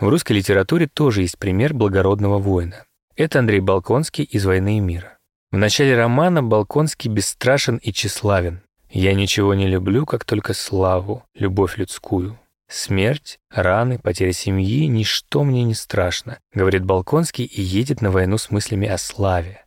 В 0.00 0.08
русской 0.08 0.34
литературе 0.34 0.86
тоже 0.86 1.22
есть 1.22 1.38
пример 1.38 1.74
благородного 1.74 2.38
воина. 2.38 2.84
Это 3.16 3.40
Андрей 3.40 3.58
Балконский 3.58 4.22
из 4.22 4.44
«Войны 4.44 4.76
и 4.76 4.80
мира». 4.80 5.18
В 5.50 5.56
начале 5.56 5.96
романа 5.96 6.40
Балконский 6.40 7.10
бесстрашен 7.10 7.78
и 7.78 7.92
тщеславен. 7.92 8.62
Я 8.90 9.14
ничего 9.14 9.54
не 9.54 9.66
люблю, 9.66 10.06
как 10.06 10.24
только 10.24 10.54
славу, 10.54 11.24
любовь 11.34 11.76
людскую. 11.76 12.38
Смерть, 12.68 13.38
раны, 13.50 13.98
потеря 13.98 14.32
семьи— 14.32 14.86
ничто 14.88 15.42
мне 15.42 15.62
не 15.62 15.74
страшно, 15.74 16.38
говорит 16.52 16.84
Балконский 16.84 17.44
и 17.44 17.62
едет 17.62 18.02
на 18.02 18.10
войну 18.10 18.36
с 18.36 18.50
мыслями 18.50 18.86
о 18.86 18.98
славе. 18.98 19.64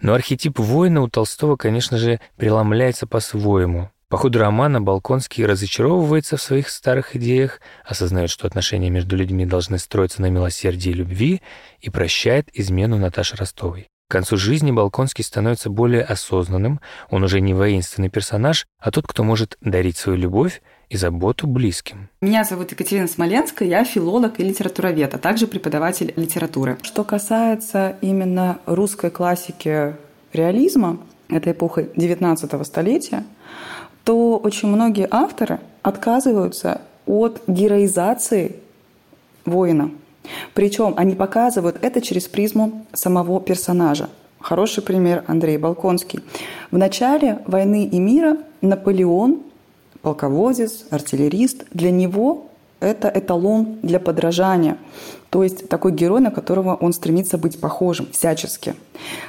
Но 0.00 0.14
архетип 0.14 0.58
воина 0.58 1.02
у 1.02 1.08
Толстого, 1.08 1.56
конечно 1.56 1.98
же, 1.98 2.20
преломляется 2.36 3.06
по-своему. 3.06 3.90
По 4.08 4.18
ходу 4.18 4.38
романа 4.38 4.80
Балконский 4.80 5.44
разочаровывается 5.44 6.36
в 6.36 6.42
своих 6.42 6.68
старых 6.68 7.16
идеях, 7.16 7.60
осознает, 7.84 8.30
что 8.30 8.46
отношения 8.46 8.90
между 8.90 9.16
людьми 9.16 9.44
должны 9.44 9.78
строиться 9.78 10.22
на 10.22 10.30
милосердии 10.30 10.90
и 10.90 10.94
любви, 10.94 11.42
и 11.80 11.90
прощает 11.90 12.48
измену 12.52 12.98
Наташи 12.98 13.34
Ростовой. 13.34 13.88
К 14.14 14.18
концу 14.18 14.36
жизни 14.36 14.70
Балконский 14.70 15.24
становится 15.24 15.70
более 15.70 16.02
осознанным, 16.02 16.78
он 17.10 17.24
уже 17.24 17.40
не 17.40 17.52
воинственный 17.52 18.08
персонаж, 18.08 18.64
а 18.78 18.92
тот, 18.92 19.08
кто 19.08 19.24
может 19.24 19.58
дарить 19.60 19.96
свою 19.96 20.16
любовь 20.16 20.62
и 20.88 20.96
заботу 20.96 21.48
близким. 21.48 22.10
Меня 22.20 22.44
зовут 22.44 22.70
Екатерина 22.70 23.08
Смоленская, 23.08 23.66
я 23.66 23.84
филолог 23.84 24.38
и 24.38 24.44
литературовед, 24.44 25.12
а 25.14 25.18
также 25.18 25.48
преподаватель 25.48 26.12
литературы. 26.14 26.78
Что 26.82 27.02
касается 27.02 27.96
именно 28.02 28.60
русской 28.66 29.10
классики 29.10 29.96
реализма, 30.32 31.00
этой 31.28 31.50
эпохи 31.50 31.90
XIX 31.96 32.64
столетия, 32.64 33.24
то 34.04 34.38
очень 34.38 34.68
многие 34.68 35.08
авторы 35.10 35.58
отказываются 35.82 36.82
от 37.04 37.42
героизации 37.48 38.60
воина. 39.44 39.90
Причем 40.54 40.94
они 40.96 41.14
показывают 41.14 41.78
это 41.82 42.00
через 42.00 42.28
призму 42.28 42.86
самого 42.92 43.40
персонажа. 43.40 44.08
Хороший 44.40 44.82
пример 44.82 45.24
Андрей 45.26 45.56
Балконский. 45.56 46.20
В 46.70 46.76
начале 46.76 47.38
«Войны 47.46 47.86
и 47.86 47.98
мира» 47.98 48.36
Наполеон, 48.60 49.40
полководец, 50.02 50.84
артиллерист, 50.90 51.64
для 51.72 51.90
него 51.90 52.46
это 52.80 53.10
эталон 53.12 53.78
для 53.82 53.98
подражания. 53.98 54.76
То 55.30 55.42
есть 55.42 55.68
такой 55.68 55.92
герой, 55.92 56.20
на 56.20 56.30
которого 56.30 56.74
он 56.74 56.92
стремится 56.92 57.38
быть 57.38 57.58
похожим 57.58 58.08
всячески. 58.12 58.74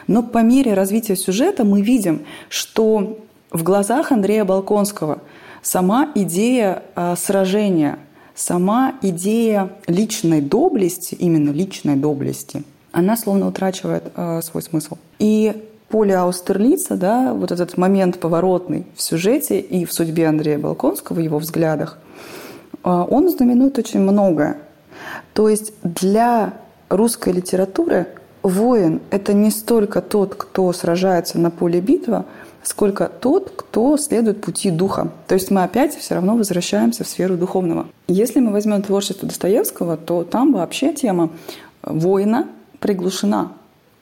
Но 0.08 0.22
по 0.22 0.40
мере 0.40 0.74
развития 0.74 1.16
сюжета 1.16 1.64
мы 1.64 1.82
видим, 1.82 2.26
что 2.50 3.18
в 3.52 3.64
глазах 3.64 4.12
Андрея 4.12 4.44
Балконского 4.44 5.20
сама 5.62 6.12
идея 6.14 6.84
э, 6.96 7.16
сражения, 7.18 7.98
сама 8.36 8.96
идея 9.02 9.70
личной 9.88 10.42
доблести, 10.42 11.16
именно 11.16 11.52
личной 11.52 11.96
доблести, 11.96 12.64
она 12.92 13.18
словно 13.18 13.48
утрачивает 13.48 14.04
э, 14.16 14.42
свой 14.42 14.62
смысл. 14.62 14.98
И 15.20 15.64
поле 15.90 16.16
Аустерлица, 16.16 16.96
да, 16.96 17.34
вот 17.34 17.52
этот 17.52 17.78
момент 17.78 18.20
поворотный 18.20 18.86
в 18.96 19.02
сюжете 19.02 19.60
и 19.60 19.86
в 19.86 19.94
судьбе 19.94 20.28
Андрея 20.28 20.60
Балконского, 20.60 21.18
в 21.18 21.20
его 21.20 21.40
взглядах, 21.40 21.98
э, 22.84 22.90
он 22.90 23.30
знаменует 23.30 23.78
очень 23.78 24.02
многое. 24.02 24.58
То 25.34 25.50
есть 25.50 25.74
для 25.84 26.54
русской 26.90 27.34
литературы 27.34 28.08
воин– 28.44 29.02
это 29.10 29.34
не 29.34 29.52
столько 29.52 30.02
тот, 30.02 30.36
кто 30.36 30.72
сражается 30.72 31.40
на 31.40 31.52
поле 31.52 31.82
битвы, 31.82 32.24
сколько 32.66 33.08
тот, 33.08 33.52
кто 33.56 33.96
следует 33.96 34.42
пути 34.42 34.72
духа. 34.72 35.12
То 35.28 35.36
есть 35.36 35.52
мы 35.52 35.64
опять 35.64 35.96
все 35.96 36.16
равно 36.16 36.36
возвращаемся 36.36 37.04
в 37.04 37.08
сферу 37.08 37.38
духовного. 37.38 37.88
Если 38.08 38.40
мы 38.40 38.52
возьмем 38.52 38.82
творчество 38.82 39.28
Достоевского, 39.28 39.98
то 39.98 40.24
там 40.24 40.54
вообще 40.54 40.94
тема 40.94 41.30
воина 41.84 42.48
приглушена. 42.80 43.52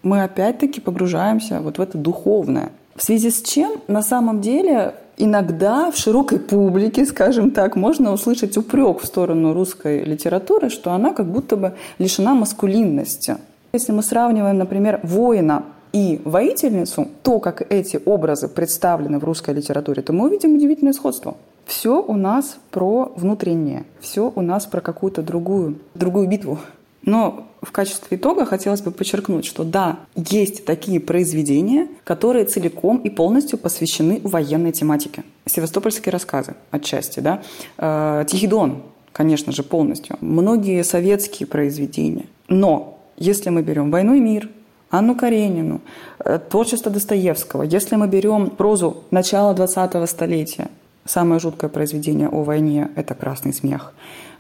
Мы 0.02 0.24
опять-таки 0.24 0.82
погружаемся 0.82 1.60
вот 1.60 1.78
в 1.78 1.82
это 1.82 1.98
духовное. 1.98 2.72
В 2.96 3.04
связи 3.04 3.32
с 3.32 3.42
чем 3.42 3.82
на 3.88 4.02
самом 4.02 4.42
деле 4.42 4.96
иногда 5.18 5.92
в 5.92 5.98
широкой 5.98 6.40
публике, 6.40 7.06
скажем 7.06 7.52
так, 7.52 7.76
можно 7.76 8.14
услышать 8.14 8.56
упрек 8.58 9.02
в 9.02 9.06
сторону 9.06 9.54
русской 9.54 10.04
литературы, 10.04 10.70
что 10.70 10.92
она 10.94 11.14
как 11.14 11.28
будто 11.28 11.58
бы 11.58 11.74
лишена 12.00 12.34
маскулинности. 12.34 13.38
Если 13.74 13.92
мы 13.92 14.04
сравниваем, 14.04 14.58
например, 14.58 15.00
воина 15.04 15.64
и 15.94 16.20
воительницу, 16.26 17.08
то, 17.22 17.40
как 17.40 17.72
эти 17.72 18.02
образы 18.04 18.48
представлены 18.48 19.20
в 19.20 19.24
русской 19.24 19.54
литературе, 19.54 20.02
то 20.02 20.12
мы 20.12 20.26
увидим 20.26 20.56
удивительное 20.56 20.94
сходство. 20.94 21.38
Все 21.66 22.02
у 22.02 22.16
нас 22.16 22.58
про 22.72 23.14
внутреннее, 23.16 23.86
все 24.02 24.32
у 24.36 24.42
нас 24.42 24.66
про 24.66 24.82
какую-то 24.82 25.22
другую, 25.22 25.78
другую 25.94 26.28
битву. 26.28 26.60
Но 27.06 27.48
в 27.62 27.72
качестве 27.72 28.18
итога 28.18 28.46
хотелось 28.46 28.82
бы 28.82 28.92
подчеркнуть, 28.92 29.46
что 29.46 29.64
да, 29.64 30.00
есть 30.16 30.66
такие 30.66 31.00
произведения, 31.00 31.88
которые 32.04 32.46
целиком 32.46 32.98
и 32.98 33.10
полностью 33.10 33.60
посвящены 33.60 34.20
военной 34.24 34.72
тематике. 34.72 35.24
Севастопольские 35.46 36.12
рассказы 36.12 36.56
отчасти, 36.72 37.20
да. 37.20 37.44
Э, 37.78 38.26
Тихий 38.28 38.48
Дон, 38.48 38.84
конечно 39.12 39.52
же, 39.52 39.64
полностью. 39.64 40.18
Многие 40.22 40.84
советские 40.84 41.46
произведения. 41.46 42.26
Но 42.48 43.00
если 43.18 43.50
мы 43.50 43.62
берем 43.62 43.92
«Войну 43.92 44.16
и 44.16 44.20
мир», 44.20 44.50
Анну 44.94 45.16
Каренину, 45.16 45.82
э, 46.24 46.38
творчество 46.38 46.92
Достоевского. 46.92 47.64
Если 47.64 47.96
мы 47.96 48.08
берем 48.08 48.52
прозу 48.52 48.98
начала 49.10 49.56
20-го 49.56 50.06
столетия, 50.06 50.68
самое 51.04 51.40
жуткое 51.40 51.72
произведение 51.72 52.30
о 52.30 52.44
войне– 52.44 52.92
это 52.96 53.16
«Красный 53.16 53.54
смех» 53.54 53.94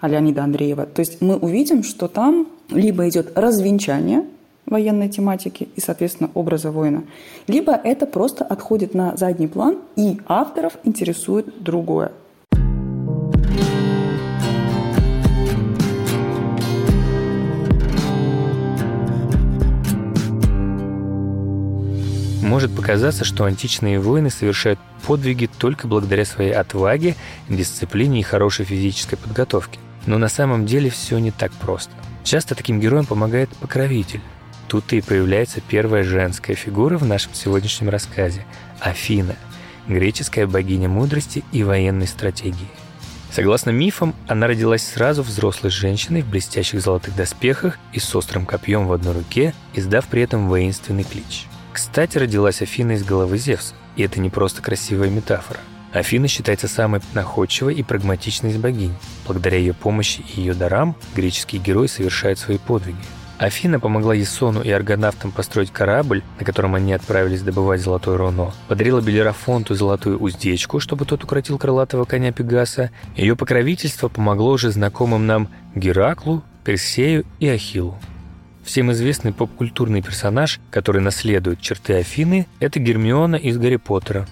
Леонида 0.04 0.44
Андреева. 0.44 0.86
То 0.86 1.00
есть 1.00 1.22
мы 1.22 1.38
увидим, 1.38 1.82
что 1.82 2.08
там 2.08 2.48
либо 2.70 3.10
идет 3.10 3.36
развенчание 3.36 4.26
военной 4.68 5.10
тематики 5.10 5.70
и, 5.76 5.82
соответственно, 5.82 6.30
образа 6.36 6.70
воина, 6.70 7.04
либо 7.48 7.74
это 7.74 8.06
просто 8.06 8.46
отходит 8.46 8.94
на 8.94 9.18
задний 9.18 9.48
план, 9.48 9.80
и 9.96 10.20
авторов 10.28 10.78
интересует 10.84 11.63
другое. 11.63 12.12
Может 22.54 22.76
показаться, 22.76 23.26
что 23.26 23.46
античные 23.46 24.00
воины 24.00 24.30
совершают 24.30 24.80
подвиги 25.08 25.50
только 25.58 25.88
благодаря 25.88 26.24
своей 26.24 26.52
отваге, 26.52 27.16
дисциплине 27.50 28.20
и 28.20 28.22
хорошей 28.22 28.63
физической 28.63 29.16
подготовке. 29.16 29.80
Но 30.06 30.20
на 30.20 30.28
самом 30.28 30.68
деле 30.68 30.92
все 30.92 31.18
не 31.18 31.32
так 31.32 31.52
просто. 31.54 31.89
Часто 32.24 32.54
таким 32.54 32.80
героям 32.80 33.08
помогает 33.08 33.50
покровитель. 33.60 34.22
Тут 34.68 34.94
и 34.94 35.02
появляется 35.02 35.62
первая 35.68 36.04
женская 36.04 36.54
фигура 36.54 37.00
в 37.00 37.06
нашем 37.08 37.34
сегодняшнем 37.34 37.89
рассказе– 37.89 38.46
Афина, 38.80 39.36
греческая 39.88 40.46
богиня 40.46 40.89
мудрости 40.89 41.44
и 41.52 41.63
военной 41.63 42.08
стратегии. 42.08 42.70
Согласно 43.32 43.72
мифам, 43.72 44.13
она 44.28 44.46
родилась 44.46 44.84
сразу 44.84 45.24
взрослой 45.24 45.72
женщиной 45.72 46.22
в 46.22 46.30
блестящих 46.30 46.82
золотых 46.82 47.16
доспехах 47.16 47.80
и 47.94 48.00
с 48.00 48.16
острым 48.16 48.46
копьем 48.46 48.86
в 48.86 48.94
одной 48.94 49.16
руке, 49.16 49.56
издав 49.74 50.06
при 50.06 50.22
этом 50.22 50.48
воинственный 50.50 51.04
клич– 51.04 51.48
кстати, 51.73 52.17
родилась 52.17 52.62
Афина 52.62 52.93
из 52.93 53.03
головы 53.03 53.38
Зевса, 53.38 53.73
и 53.95 54.03
это 54.03 54.19
не 54.19 54.29
просто 54.29 54.62
красивая 54.62 55.09
метафора. 55.09 55.59
Афина 55.91 56.27
считается 56.27 56.67
самой 56.67 57.01
находчивой 57.13 57.75
и 57.75 57.83
прагматичной 57.83 58.51
из 58.51 58.57
богинь. 58.57 58.95
Благодаря 59.27 59.57
ее 59.57 59.73
помощи 59.73 60.23
и 60.36 60.41
ее 60.41 60.53
дарам 60.53 60.95
греческие 61.15 61.62
герои 61.62 61.88
совершают 61.88 62.39
свои 62.39 62.57
подвиги. 62.57 62.97
Афина 63.38 63.79
помогла 63.79 64.13
Есону 64.13 64.62
и 64.62 64.69
аргонавтам 64.69 65.31
построить 65.31 65.71
корабль, 65.71 66.23
на 66.39 66.45
котором 66.45 66.75
они 66.75 66.93
отправились 66.93 67.41
добывать 67.41 67.81
золотое 67.81 68.17
руно, 68.17 68.53
подарила 68.67 69.01
Белерафонту 69.01 69.75
золотую 69.75 70.17
уздечку, 70.17 70.79
чтобы 70.79 71.05
тот 71.05 71.23
укротил 71.23 71.57
крылатого 71.57 72.05
коня 72.05 72.31
Пегаса. 72.31 72.91
Ее 73.15 73.36
покровительство 73.36 74.07
помогло 74.07 74.51
уже 74.51 74.71
знакомым 74.71 75.27
нам 75.27 75.49
Гераклу, 75.75 76.43
Персею 76.63 77.25
и 77.39 77.49
Ахиллу. 77.49 77.97
Всем 78.63 78.91
известный 78.91 79.34
поп-культурный 79.34 80.02
персонаж, 80.02 80.60
который 80.71 81.02
наследует 81.02 81.60
черты 81.60 81.95
Афины, 81.95 82.47
это 82.60 82.80
Гермиона 82.80 83.36
из 83.36 83.58
Гарри 83.58 83.76
Поттера. 83.76 84.26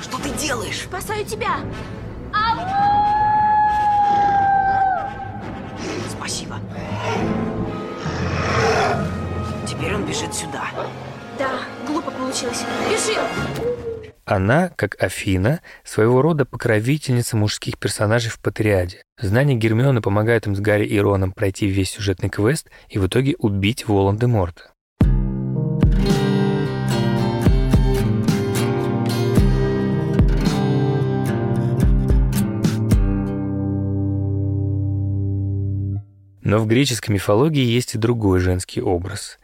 Что 0.00 0.18
ты 0.18 0.28
делаешь? 0.38 0.82
Спасаю 0.82 1.24
тебя! 1.24 1.60
Спасибо. 6.10 6.56
Теперь 9.66 9.94
он 9.94 10.04
бежит 10.04 10.32
сюда. 10.34 10.64
Да, 11.38 11.50
глупо 11.86 12.10
получилось. 12.10 12.64
Бежим! 12.88 13.81
Она, 14.24 14.68
как 14.68 15.02
Афина, 15.02 15.60
своего 15.82 16.22
рода 16.22 16.44
покровительница 16.44 17.36
мужских 17.36 17.76
персонажей 17.76 18.30
в 18.30 18.38
Патриаде. 18.38 19.02
Знания 19.20 19.56
Гермионы 19.56 20.00
помогают 20.00 20.46
им 20.46 20.54
с 20.54 20.60
Гарри 20.60 20.86
и 20.86 20.98
Роном 21.00 21.32
пройти 21.32 21.66
весь 21.66 21.90
сюжетный 21.90 22.30
квест 22.30 22.70
и 22.88 22.98
в 22.98 23.06
итоге 23.08 23.34
убить 23.38 23.88
Волан-де-Морта. 23.88 24.70
Но 36.44 36.58
в 36.58 36.66
греческой 36.66 37.14
мифологии 37.14 37.64
есть 37.64 37.96
и 37.96 37.98
другой 37.98 38.38
женский 38.38 38.82
образ. 38.82 39.38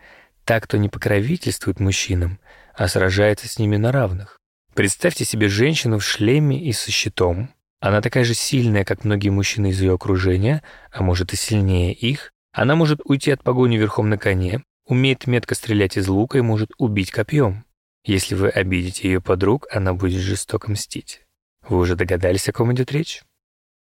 Так, 0.44 0.64
кто 0.64 0.76
не 0.76 0.88
покровительствует 0.88 1.80
мужчинам, 1.80 2.38
а 2.74 2.86
сражается 2.86 3.48
с 3.48 3.58
ними 3.58 3.76
на 3.76 3.90
равных. 3.90 4.38
Представьте 4.78 5.24
себе 5.24 5.48
женщину 5.48 5.98
в 5.98 6.04
шлеме 6.04 6.62
и 6.62 6.70
со 6.70 6.92
щитом. 6.92 7.52
Она 7.80 8.00
такая 8.00 8.22
же 8.22 8.34
сильная, 8.34 8.84
как 8.84 9.02
многие 9.02 9.30
мужчины 9.30 9.70
из 9.70 9.80
ее 9.80 9.94
окружения, 9.94 10.62
а 10.92 11.02
может 11.02 11.32
и 11.32 11.36
сильнее 11.36 11.92
их. 11.92 12.32
Она 12.52 12.76
может 12.76 13.00
уйти 13.04 13.32
от 13.32 13.42
погони 13.42 13.76
верхом 13.76 14.08
на 14.08 14.18
коне, 14.18 14.62
умеет 14.86 15.26
метко 15.26 15.56
стрелять 15.56 15.96
из 15.96 16.06
лука 16.06 16.38
и 16.38 16.42
может 16.42 16.70
убить 16.78 17.10
копьем. 17.10 17.64
Если 18.04 18.36
вы 18.36 18.50
обидите 18.50 19.08
ее 19.08 19.20
подруг, 19.20 19.66
она 19.72 19.94
будет 19.94 20.20
жестоко 20.20 20.70
мстить. 20.70 21.22
Вы 21.68 21.78
уже 21.78 21.96
догадались, 21.96 22.48
о 22.48 22.52
ком 22.52 22.72
идет 22.72 22.92
речь? 22.92 23.24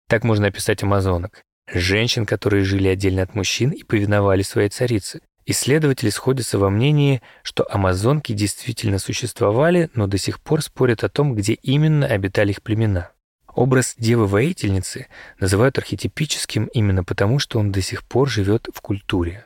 Так 0.08 0.24
можно 0.24 0.48
описать 0.48 0.82
амазонок. 0.82 1.44
Женщин, 1.74 2.26
которые 2.26 2.64
жили 2.64 2.88
отдельно 2.88 3.24
от 3.24 3.36
мужчин 3.36 3.72
и 3.72 3.84
повиновали 3.84 4.44
своей 4.44 4.70
царице. 4.70 5.20
Исследователи 5.48 6.10
сходятся 6.10 6.58
во 6.58 6.70
мнении, 6.72 7.22
что 7.44 7.68
амазонки 7.70 8.34
действительно 8.34 8.98
существовали, 8.98 9.92
но 9.94 10.08
до 10.08 10.18
сих 10.18 10.40
пор 10.42 10.64
спорят 10.64 11.04
о 11.04 11.10
том, 11.10 11.36
где 11.36 11.54
именно 11.54 12.08
обитали 12.08 12.52
их 12.52 12.64
племена. 12.64 13.12
Образ 13.54 13.96
девы-воительницы 13.98 15.08
называют 15.40 15.78
архетипическим 15.78 16.66
именно 16.74 17.04
потому, 17.04 17.40
что 17.40 17.60
он 17.60 17.72
до 17.72 17.82
сих 17.82 18.04
пор 18.04 18.28
живет 18.28 18.68
в 18.74 18.82
культуре. 18.82 19.46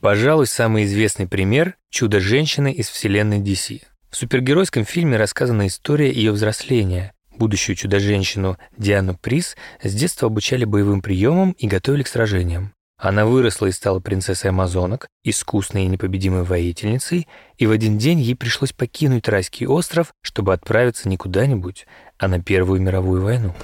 Пожалуй, 0.00 0.46
самый 0.46 0.84
известный 0.84 1.26
пример— 1.26 1.76
«Чудо-женщины» 1.90 2.72
из 2.72 2.88
вселенной 2.88 3.40
DC. 3.40 3.82
В 4.10 4.16
супергеройском 4.16 4.84
фильме 4.84 5.16
рассказана 5.16 5.66
история 5.66 6.12
ее 6.12 6.32
взросления. 6.32 7.12
Будущую 7.36 7.76
чудо-женщину 7.76 8.58
Диану 8.76 9.16
Прис 9.16 9.56
с 9.82 9.94
детства 9.94 10.26
обучали 10.26 10.64
боевым 10.64 11.00
приемам 11.00 11.52
и 11.52 11.66
готовили 11.66 12.02
к 12.02 12.08
сражениям. 12.08 12.74
Она 13.00 13.24
выросла 13.24 13.66
и 13.66 13.72
стала 13.72 13.98
принцессой 13.98 14.50
амазонок, 14.50 15.08
искусной 15.24 15.84
и 15.84 15.86
непобедимой 15.86 16.42
воительницей, 16.42 17.26
и 17.56 17.66
в 17.66 17.70
один 17.70 17.96
день 17.96 18.20
ей 18.20 18.36
пришлось 18.36 18.74
покинуть 18.74 19.26
райский 19.26 19.66
остров, 19.66 20.12
чтобы 20.20 20.52
отправиться 20.52 21.08
не 21.08 21.16
куда-нибудь, 21.16 21.86
а 22.18 22.28
на 22.28 22.42
Первую 22.42 22.82
мировую 22.82 23.22
войну. 23.22 23.54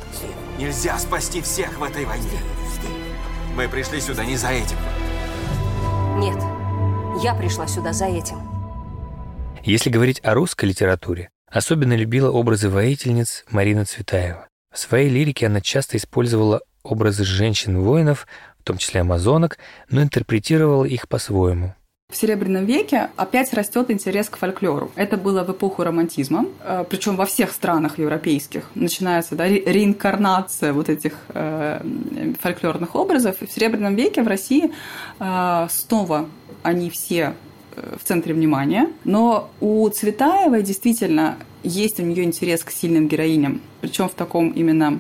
Нельзя 0.59 0.99
спасти 0.99 1.43
всех 1.43 1.79
в 1.79 1.83
этой 1.85 2.07
войне. 2.07 2.39
Мы 3.55 3.69
пришли 3.69 4.01
сюда 4.01 4.25
не 4.25 4.37
за 4.37 4.49
этим. 4.49 4.77
Нет, 6.17 6.43
я 7.23 7.35
пришла 7.35 7.67
сюда 7.67 7.93
за 7.93 8.07
этим. 8.07 8.37
Если 9.65 9.91
говорить 9.91 10.21
о 10.25 10.33
русской 10.33 10.65
литературе, 10.65 11.29
особенно 11.51 11.95
любила 11.95 12.31
образы 12.31 12.71
воительниц 12.71 13.45
Марина 13.51 13.85
Цветаева. 13.85 14.49
В 14.73 14.79
своей 14.79 15.11
лирике 15.11 15.47
она 15.47 15.61
часто 15.61 15.99
использовала 15.99 16.63
образы 16.83 17.25
женщин-воинов, 17.25 18.27
в 18.67 18.69
том 18.69 18.79
числе 18.79 19.03
амазонок, 19.03 19.59
но 19.91 20.03
интерпретировала 20.03 20.85
их 20.85 21.07
по-своему. 21.07 21.73
В 22.13 22.17
Серебряном 22.17 22.65
веке 22.65 23.11
опять 23.17 23.55
растет 23.55 23.93
интерес 23.93 24.29
к 24.29 24.37
фольклору. 24.37 24.91
Это 24.97 25.17
было 25.17 25.45
в 25.45 25.53
эпоху 25.53 25.85
романтизма, 25.85 26.47
э, 26.65 26.85
причем 26.91 27.15
во 27.15 27.27
всех 27.27 27.53
странах 27.53 28.01
европейских. 28.01 28.69
Начинается 28.75 29.37
да, 29.37 29.47
реинкарнация 29.47 30.73
вот 30.73 30.89
этих 30.89 31.13
э, 31.29 31.81
фольклорных 32.41 32.97
образов. 32.97 33.41
И 33.41 33.47
в 33.47 33.53
Серебряном 33.53 33.95
веке 33.95 34.25
в 34.25 34.27
России 34.27 34.73
э, 35.21 35.67
снова 35.71 36.29
они 36.65 36.91
все 36.91 37.35
в 37.77 38.03
центре 38.03 38.35
внимания. 38.35 38.89
Но 39.05 39.49
у 39.61 39.89
Цветаевой 39.91 40.65
действительно 40.65 41.37
есть 41.63 42.01
у 42.01 42.03
нее 42.03 42.25
интерес 42.25 42.65
к 42.65 42.73
сильным 42.73 43.07
героиням, 43.07 43.61
причем 43.81 44.09
в 44.09 44.15
таком 44.15 44.51
именно 44.51 44.99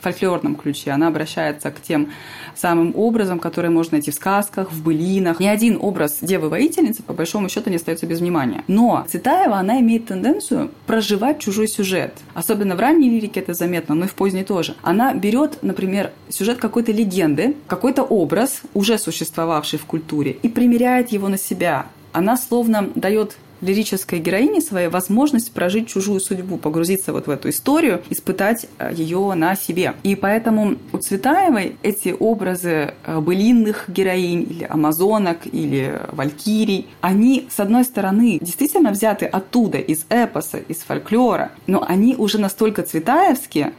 фольклорном 0.00 0.56
ключе. 0.56 0.90
Она 0.90 1.08
обращается 1.08 1.70
к 1.70 1.80
тем 1.80 2.10
самым 2.54 2.92
образом, 2.96 3.38
которые 3.38 3.70
можно 3.70 3.96
найти 3.96 4.10
в 4.10 4.14
сказках, 4.14 4.72
в 4.72 4.82
былинах. 4.82 5.40
Ни 5.40 5.46
один 5.46 5.78
образ 5.80 6.18
девы-воительницы, 6.20 7.02
по 7.02 7.12
большому 7.12 7.48
счету, 7.48 7.70
не 7.70 7.76
остается 7.76 8.06
без 8.06 8.20
внимания. 8.20 8.64
Но 8.66 9.04
Цветаева, 9.08 9.56
она 9.56 9.80
имеет 9.80 10.06
тенденцию 10.06 10.70
проживать 10.86 11.38
чужой 11.38 11.68
сюжет. 11.68 12.14
Особенно 12.34 12.76
в 12.76 12.80
ранней 12.80 13.10
лирике 13.10 13.40
это 13.40 13.54
заметно, 13.54 13.94
но 13.94 14.04
и 14.04 14.08
в 14.08 14.14
поздней 14.14 14.44
тоже. 14.44 14.74
Она 14.82 15.14
берет, 15.14 15.62
например, 15.62 16.12
сюжет 16.28 16.58
какой-то 16.58 16.92
легенды, 16.92 17.56
какой-то 17.66 18.02
образ, 18.02 18.62
уже 18.74 18.98
существовавший 18.98 19.78
в 19.78 19.86
культуре, 19.86 20.32
и 20.42 20.48
примеряет 20.48 21.10
его 21.10 21.28
на 21.28 21.38
себя. 21.38 21.86
Она 22.12 22.36
словно 22.36 22.90
дает 22.94 23.36
лирической 23.60 24.20
героине 24.20 24.60
своей 24.60 24.88
возможность 24.88 25.52
прожить 25.52 25.88
чужую 25.88 26.20
судьбу, 26.20 26.56
погрузиться 26.56 27.12
вот 27.12 27.26
в 27.26 27.30
эту 27.30 27.50
историю, 27.50 28.02
испытать 28.10 28.66
э, 28.78 28.92
ее 28.94 29.34
на 29.34 29.54
себе. 29.54 29.94
И 30.02 30.14
поэтому 30.14 30.76
у 30.92 30.98
Цветаевой 30.98 31.76
эти 31.82 32.14
образы 32.18 32.94
э, 33.04 33.20
былинных 33.20 33.84
героинь 33.88 34.46
или 34.48 34.64
амазонок 34.64 35.38
или 35.52 36.00
валькирий, 36.12 36.88
они, 37.00 37.48
с 37.50 37.60
одной 37.60 37.84
стороны, 37.84 38.38
действительно 38.40 38.90
взяты 38.90 39.26
оттуда, 39.26 39.78
из 39.78 40.06
эпоса, 40.08 40.58
из 40.58 40.78
фольклора, 40.78 41.52
но 41.66 41.84
они 41.86 42.14
уже 42.16 42.38
настолько 42.38 42.82
цветаевские, 42.82 43.72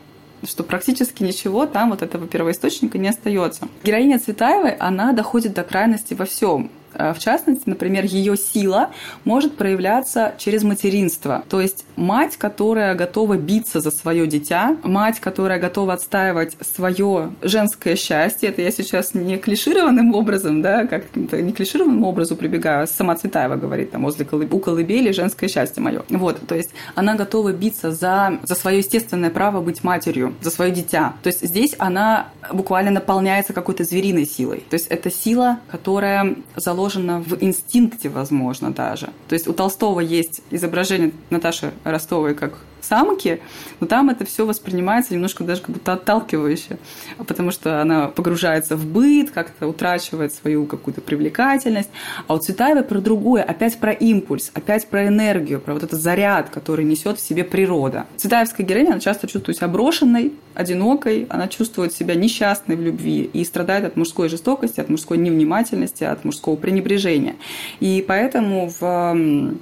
что 0.44 0.64
практически 0.64 1.24
ничего 1.24 1.66
там 1.66 1.92
вот 1.92 2.02
этого 2.02 2.28
первоисточника 2.28 2.98
не 2.98 3.10
остается. 3.10 3.68
Героиня 3.84 4.20
Цветаевой, 4.20 4.72
она 4.74 5.14
доходит 5.14 5.54
до 5.54 5.64
крайности 5.64 6.14
во 6.14 6.26
всем. 6.26 6.72
Э, 6.94 7.14
в 7.14 7.20
частности, 7.20 7.64
например, 7.66 8.06
ее 8.06 8.38
сила 8.38 8.92
может 9.24 9.58
проявляться 9.58 10.34
через 10.38 10.64
материнство. 10.64 11.44
То 11.50 11.62
есть 11.62 11.86
мать, 11.96 12.38
которая 12.38 12.96
готова 12.96 13.38
биться 13.38 13.80
за 13.80 13.92
свое 13.92 14.28
дитя, 14.28 14.78
мать, 14.84 15.20
которая 15.20 15.60
готова 15.60 15.94
отстаивать 15.94 16.58
свое 16.62 17.32
женское 17.42 17.96
счастье. 17.96 18.50
Это 18.50 18.62
я 18.62 18.72
сейчас 18.72 19.14
не 19.14 19.38
клишированным 19.38 20.14
образом, 20.14 20.62
да, 20.62 20.86
как 20.86 21.06
то 21.06 21.42
не 21.42 21.54
клишированным 21.54 22.04
образу 22.04 22.36
прибегаю, 22.36 22.84
а 22.84 22.88
сама 22.88 23.16
Цветаева 23.16 23.56
говорит, 23.56 23.92
там, 23.92 24.04
возле 24.04 24.26
колыб... 24.26 24.54
у 24.54 24.60
колыбели 24.60 25.12
женское 25.12 25.48
счастье 25.48 25.82
мое. 25.82 26.04
Вот, 26.10 26.40
то 26.48 26.56
есть 26.56 26.72
она 26.96 27.16
готова 27.16 27.54
биться 27.54 27.92
за, 27.92 28.40
за 28.44 28.56
свое 28.56 28.80
естественное 28.80 29.30
право 29.30 29.62
быть 29.62 29.84
матерью, 29.84 30.34
за 30.42 30.52
свое 30.52 30.72
дитя. 30.72 31.14
То 31.24 31.28
есть 31.28 31.46
здесь 31.46 31.76
она 31.78 32.28
буквально 32.52 32.92
наполняется 32.92 33.54
какой-то 33.54 33.84
звериной 33.84 34.26
силой. 34.26 34.64
То 34.70 34.76
есть 34.76 34.88
это 34.88 35.12
сила, 35.12 35.60
которая 35.70 36.36
заложена 36.56 36.81
заложено 36.82 37.20
в 37.22 37.38
инстинкте, 37.44 38.10
возможно, 38.10 38.72
даже. 38.72 39.10
То 39.28 39.34
есть 39.34 39.48
у 39.48 39.54
Толстого 39.54 40.00
есть 40.00 40.42
изображение 40.50 41.12
Наташи 41.30 41.72
Ростовой 41.84 42.34
как 42.34 42.58
самки, 42.92 43.40
но 43.80 43.88
там 43.88 44.10
это 44.10 44.26
все 44.26 44.46
воспринимается 44.46 45.14
немножко 45.14 45.46
даже 45.46 45.62
как 45.62 45.72
будто 45.72 45.94
отталкивающе, 45.94 46.78
потому 47.26 47.52
что 47.52 47.82
она 47.82 48.10
погружается 48.10 48.76
в 48.76 48.86
быт, 48.86 49.32
как-то 49.32 49.68
утрачивает 49.68 50.34
свою 50.34 50.66
какую-то 50.66 51.00
привлекательность. 51.00 51.90
А 52.28 52.34
у 52.34 52.38
Цветаевой 52.38 52.84
про 52.84 53.00
другое, 53.00 53.44
опять 53.44 53.78
про 53.78 53.94
импульс, 53.94 54.52
опять 54.54 54.88
про 54.88 55.08
энергию, 55.08 55.62
про 55.62 55.74
вот 55.74 55.84
этот 55.84 56.02
заряд, 56.02 56.50
который 56.50 56.84
несет 56.84 57.18
в 57.18 57.22
себе 57.22 57.46
природа. 57.46 58.08
Цветаевская 58.18 58.66
героиня, 58.66 58.92
она 58.92 59.00
часто 59.00 59.26
чувствует 59.28 59.58
себя 59.58 59.70
брошенной, 59.70 60.34
одинокой, 60.54 61.28
она 61.30 61.48
чувствует 61.48 61.94
себя 61.94 62.16
несчастной 62.16 62.76
в 62.76 62.82
любви 62.82 63.30
и 63.32 63.46
страдает 63.46 63.86
от 63.86 63.96
мужской 63.96 64.28
жестокости, 64.28 64.82
от 64.82 64.90
мужской 64.90 65.18
невнимательности, 65.18 66.04
от 66.04 66.26
мужского 66.26 66.58
пренебрежения. 66.58 67.36
И 67.80 68.04
поэтому 68.06 68.70
в 68.80 69.16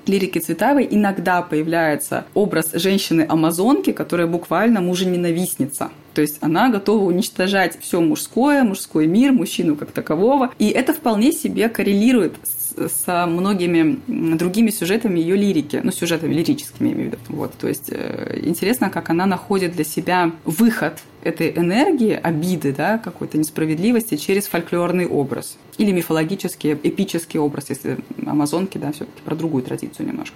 лирике 0.08 0.39
Цветаевой 0.39 0.88
иногда 0.89 1.44
появляется 1.44 2.26
образ 2.34 2.72
женщины 2.74 3.18
женщины-амазонки, 3.19 3.91
которая 3.91 4.27
буквально 4.27 4.82
мужа-ненавистница. 4.82 5.91
То 6.13 6.21
есть 6.21 6.38
она 6.41 6.69
готова 6.69 7.05
уничтожать 7.05 7.79
все 7.79 8.01
мужское, 8.01 8.63
мужской 8.63 9.08
мир, 9.08 9.32
мужчину 9.32 9.75
как 9.75 9.91
такового. 9.91 10.51
И 10.60 10.69
это 10.69 10.93
вполне 10.93 11.32
себе 11.32 11.69
коррелирует 11.69 12.34
с, 12.43 12.89
со 13.05 13.25
многими 13.25 13.99
другими 14.36 14.69
сюжетами 14.69 15.19
ее 15.19 15.36
лирики, 15.36 15.79
ну, 15.84 15.91
сюжетами 15.91 16.34
лирическими, 16.34 16.89
я 16.89 16.93
имею 16.93 17.10
в 17.10 17.13
виду. 17.13 17.23
Вот, 17.29 17.53
то 17.53 17.67
есть 17.67 17.89
э, 17.89 18.41
интересно, 18.43 18.89
как 18.89 19.10
она 19.10 19.25
находит 19.25 19.73
для 19.73 19.84
себя 19.84 20.32
выход 20.45 20.99
этой 21.23 21.51
энергии, 21.51 22.19
обиды, 22.21 22.73
да, 22.73 22.97
какой-то 22.97 23.38
несправедливости 23.38 24.17
через 24.17 24.47
фольклорный 24.47 25.08
образ. 25.08 25.58
Или 25.77 25.91
мифологический, 25.91 26.73
эпический 26.73 27.39
образ, 27.39 27.69
если 27.69 27.97
амазонки, 28.25 28.77
да, 28.77 28.91
все-таки 28.91 29.21
про 29.23 29.36
другую 29.36 29.63
традицию 29.63 30.08
немножко 30.08 30.36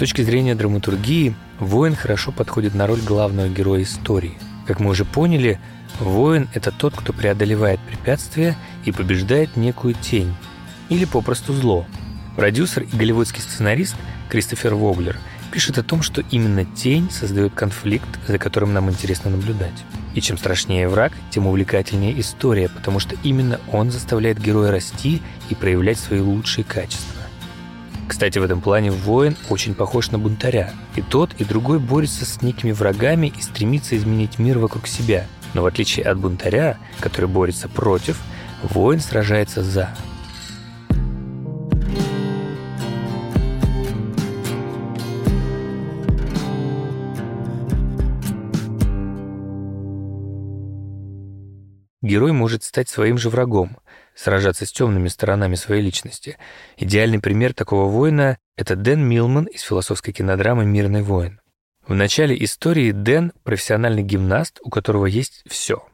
точки 0.00 0.22
зрения 0.22 0.54
драматургии, 0.54 1.34
воин 1.58 1.94
хорошо 1.94 2.32
подходит 2.32 2.74
на 2.74 2.86
роль 2.86 3.02
главного 3.02 3.50
героя 3.50 3.82
истории. 3.82 4.38
Как 4.66 4.80
мы 4.80 4.92
уже 4.92 5.04
поняли, 5.04 5.60
воин– 5.98 6.48
это 6.54 6.72
тот, 6.72 6.96
кто 6.96 7.12
преодолевает 7.12 7.80
препятствия 7.80 8.56
и 8.86 8.92
побеждает 8.92 9.58
некую 9.58 9.92
тень, 9.92 10.34
или 10.88 11.04
попросту 11.04 11.52
зло. 11.52 11.84
Продюсер 12.34 12.84
и 12.84 12.96
голливудский 12.96 13.42
сценарист 13.42 13.94
Кристофер 14.30 14.74
Воглер 14.74 15.18
пишет 15.52 15.76
о 15.76 15.82
том, 15.82 16.00
что 16.00 16.22
именно 16.30 16.64
тень 16.64 17.10
создает 17.10 17.52
конфликт, 17.52 18.08
за 18.26 18.38
которым 18.38 18.72
нам 18.72 18.88
интересно 18.88 19.30
наблюдать. 19.30 19.84
И 20.14 20.22
чем 20.22 20.38
страшнее 20.38 20.88
враг, 20.88 21.12
тем 21.30 21.46
увлекательнее 21.46 22.18
история, 22.18 22.70
потому 22.70 23.00
что 23.00 23.16
именно 23.22 23.60
он 23.70 23.90
заставляет 23.90 24.40
героя 24.40 24.70
расти 24.70 25.20
и 25.50 25.54
проявлять 25.54 25.98
свои 25.98 26.20
лучшие 26.20 26.64
качества. 26.64 27.19
Кстати, 28.10 28.40
в 28.40 28.42
этом 28.42 28.60
плане 28.60 28.90
воин 28.90 29.36
очень 29.50 29.72
похож 29.72 30.10
на 30.10 30.18
бунтаря. 30.18 30.72
И 30.96 31.00
тот, 31.00 31.32
и 31.38 31.44
другой 31.44 31.78
борется 31.78 32.24
с 32.24 32.42
некими 32.42 32.72
врагами 32.72 33.28
и 33.28 33.40
стремится 33.40 33.96
изменить 33.96 34.40
мир 34.40 34.58
вокруг 34.58 34.88
себя. 34.88 35.28
Но 35.54 35.62
в 35.62 35.66
отличие 35.66 36.06
от 36.06 36.18
бунтаря, 36.18 36.76
который 36.98 37.26
борется 37.26 37.68
против, 37.68 38.20
воин 38.64 38.98
сражается 38.98 39.62
за. 39.62 39.96
Герой 52.02 52.32
может 52.32 52.64
стать 52.64 52.88
своим 52.88 53.18
же 53.18 53.30
врагом, 53.30 53.76
сражаться 54.14 54.66
с 54.66 54.72
темными 54.72 55.08
сторонами 55.08 55.54
своей 55.54 55.82
личности. 55.82 56.36
Идеальный 56.76 57.20
пример 57.20 57.54
такого 57.54 57.90
воина— 57.90 58.38
это 58.56 58.76
Дэн 58.76 59.02
Милман 59.02 59.44
из 59.44 59.62
философской 59.62 60.12
кинодрамы 60.12 60.64
«Мирный 60.64 61.02
воин». 61.02 61.40
В 61.86 61.94
начале 61.94 62.36
истории 62.44 62.92
Дэн— 62.92 63.32
профессиональный 63.42 64.02
гимнаст, 64.02 64.60
у 64.62 64.70
которого 64.70 65.06
есть 65.06 65.42
все. 65.48 65.84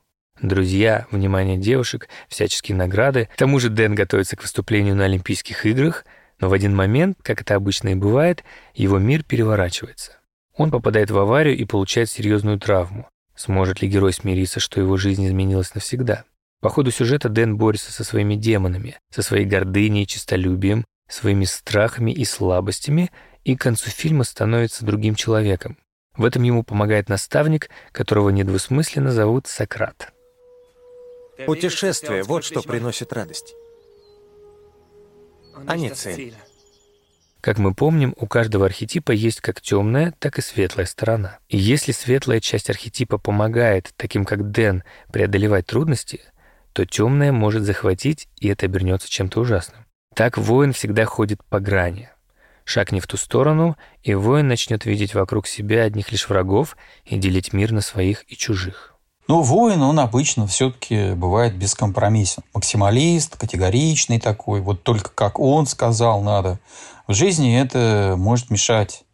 Друзья, 0.42 1.06
внимание 1.10 1.56
девушек, 1.56 2.08
всяческие 2.28 2.76
награды. 2.76 3.30
К 3.32 3.38
тому 3.38 3.58
же 3.58 3.70
Дэн 3.70 3.94
готовится 3.94 4.36
к 4.36 4.42
выступлению 4.42 4.94
на 4.94 5.04
Олимпийских 5.04 5.64
играх, 5.64 6.04
но 6.38 6.50
в 6.50 6.52
один 6.52 6.74
момент, 6.76 7.18
как 7.22 7.40
это 7.40 7.54
обычно 7.54 7.88
и 7.90 7.94
бывает, 7.94 8.44
его 8.74 8.98
мир 8.98 9.22
переворачивается. 9.22 10.18
Он 10.54 10.70
попадает 10.70 11.10
в 11.10 11.18
аварию 11.18 11.56
и 11.56 11.64
получает 11.64 12.10
серьезную 12.10 12.58
травму. 12.58 13.08
Сможет 13.34 13.80
ли 13.80 13.88
герой 13.88 14.12
смириться, 14.12 14.60
что 14.60 14.80
его 14.80 14.96
жизнь 14.96 15.26
изменилась 15.26 15.74
навсегда? 15.74 16.24
По 16.66 16.70
ходу 16.70 16.90
сюжета 16.90 17.28
Дэн 17.28 17.56
борется 17.56 17.92
со 17.92 18.02
своими 18.02 18.34
демонами, 18.34 18.98
со 19.14 19.22
своей 19.22 19.44
гордыней 19.44 20.02
и 20.02 20.06
честолюбием, 20.08 20.84
своими 21.08 21.44
страхами 21.44 22.10
и 22.10 22.24
слабостями, 22.24 23.12
и 23.44 23.54
к 23.54 23.60
концу 23.60 23.88
фильма 23.88 24.24
становится 24.24 24.84
другим 24.84 25.14
человеком. 25.14 25.78
В 26.16 26.24
этом 26.24 26.42
ему 26.42 26.64
помогает 26.64 27.08
наставник, 27.08 27.70
которого 27.92 28.30
недвусмысленно 28.30 29.12
зовут 29.12 29.46
Сократ. 29.46 30.12
Путешествие— 31.46 32.22
вот 32.24 32.42
что 32.42 32.62
приносит 32.62 33.12
радость, 33.12 33.54
а 35.68 35.76
не 35.76 35.90
цель. 35.90 36.34
Как 37.42 37.58
мы 37.58 37.74
помним, 37.74 38.12
у 38.16 38.26
каждого 38.26 38.66
архетипа 38.66 39.12
есть 39.12 39.40
как 39.40 39.60
темная, 39.60 40.14
так 40.18 40.40
и 40.40 40.42
светлая 40.42 40.86
сторона. 40.86 41.38
И 41.48 41.58
если 41.58 41.92
светлая 41.92 42.40
часть 42.40 42.70
архетипа 42.70 43.18
помогает, 43.18 43.92
таким 43.96 44.24
как 44.24 44.50
Дэн, 44.50 44.82
преодолевать 45.12 45.66
трудности, 45.66 46.22
то 46.76 46.84
темная 46.84 47.32
может 47.32 47.62
захватить, 47.62 48.28
и 48.38 48.48
это 48.48 48.66
обернется 48.66 49.08
чем-то 49.08 49.40
ужасным. 49.40 49.86
Так 50.14 50.36
воин 50.36 50.74
всегда 50.74 51.06
ходит 51.06 51.42
по 51.42 51.58
грани. 51.58 52.10
Шаг 52.64 52.92
не 52.92 53.00
в 53.00 53.06
ту 53.06 53.16
сторону, 53.16 53.78
и 54.02 54.12
воин 54.12 54.46
начнет 54.48 54.84
видеть 54.84 55.14
вокруг 55.14 55.46
себя 55.46 55.84
одних 55.84 56.12
лишь 56.12 56.28
врагов 56.28 56.76
и 57.06 57.16
делить 57.16 57.54
мир 57.54 57.72
на 57.72 57.80
своих 57.80 58.30
и 58.30 58.36
чужих. 58.36 58.94
Но 59.26 59.40
воин, 59.40 59.80
он 59.80 59.98
обычно 59.98 60.46
все-таки 60.46 61.14
бывает 61.14 61.56
бескомпромиссен. 61.56 62.42
Максималист, 62.52 63.38
категоричный 63.38 64.20
такой. 64.20 64.60
Вот 64.60 64.82
только 64.82 65.08
как 65.08 65.40
он 65.40 65.64
сказал, 65.64 66.22
надо. 66.22 66.58
В 67.06 67.14
жизни 67.14 67.58
это 67.58 68.16
может 68.18 68.50
мешать. 68.50 69.04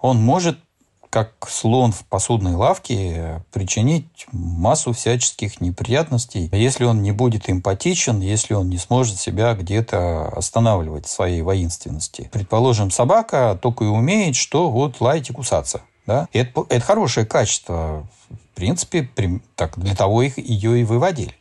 Он 0.00 0.18
может, 0.18 0.60
как 1.10 1.32
слон 1.48 1.92
в 1.92 2.04
посудной 2.04 2.54
лавке, 2.54 3.42
причинить 3.52 4.26
массу 4.32 4.92
всяческих 4.92 5.60
неприятностей, 5.60 6.48
если 6.52 6.84
он 6.84 7.02
не 7.02 7.12
будет 7.12 7.48
эмпатичен, 7.48 8.20
если 8.20 8.54
он 8.54 8.68
не 8.68 8.78
сможет 8.78 9.18
себя 9.18 9.54
где-то 9.54 10.28
останавливать 10.28 11.06
в 11.06 11.10
своей 11.10 11.42
воинственности. 11.42 12.28
Предположим, 12.32 12.90
собака 12.90 13.58
только 13.60 13.84
и 13.84 13.88
умеет, 13.88 14.36
что 14.36 14.70
вот 14.70 15.00
лаять 15.00 15.30
и 15.30 15.32
кусаться. 15.32 15.82
Да? 16.06 16.28
Это, 16.32 16.64
это 16.68 16.84
хорошее 16.84 17.26
качество 17.26 18.06
принципе, 18.58 19.08
так, 19.54 19.78
для 19.78 19.94
того 19.94 20.22
их, 20.22 20.36
ее 20.36 20.80
и 20.80 20.84
выводили, 20.84 21.34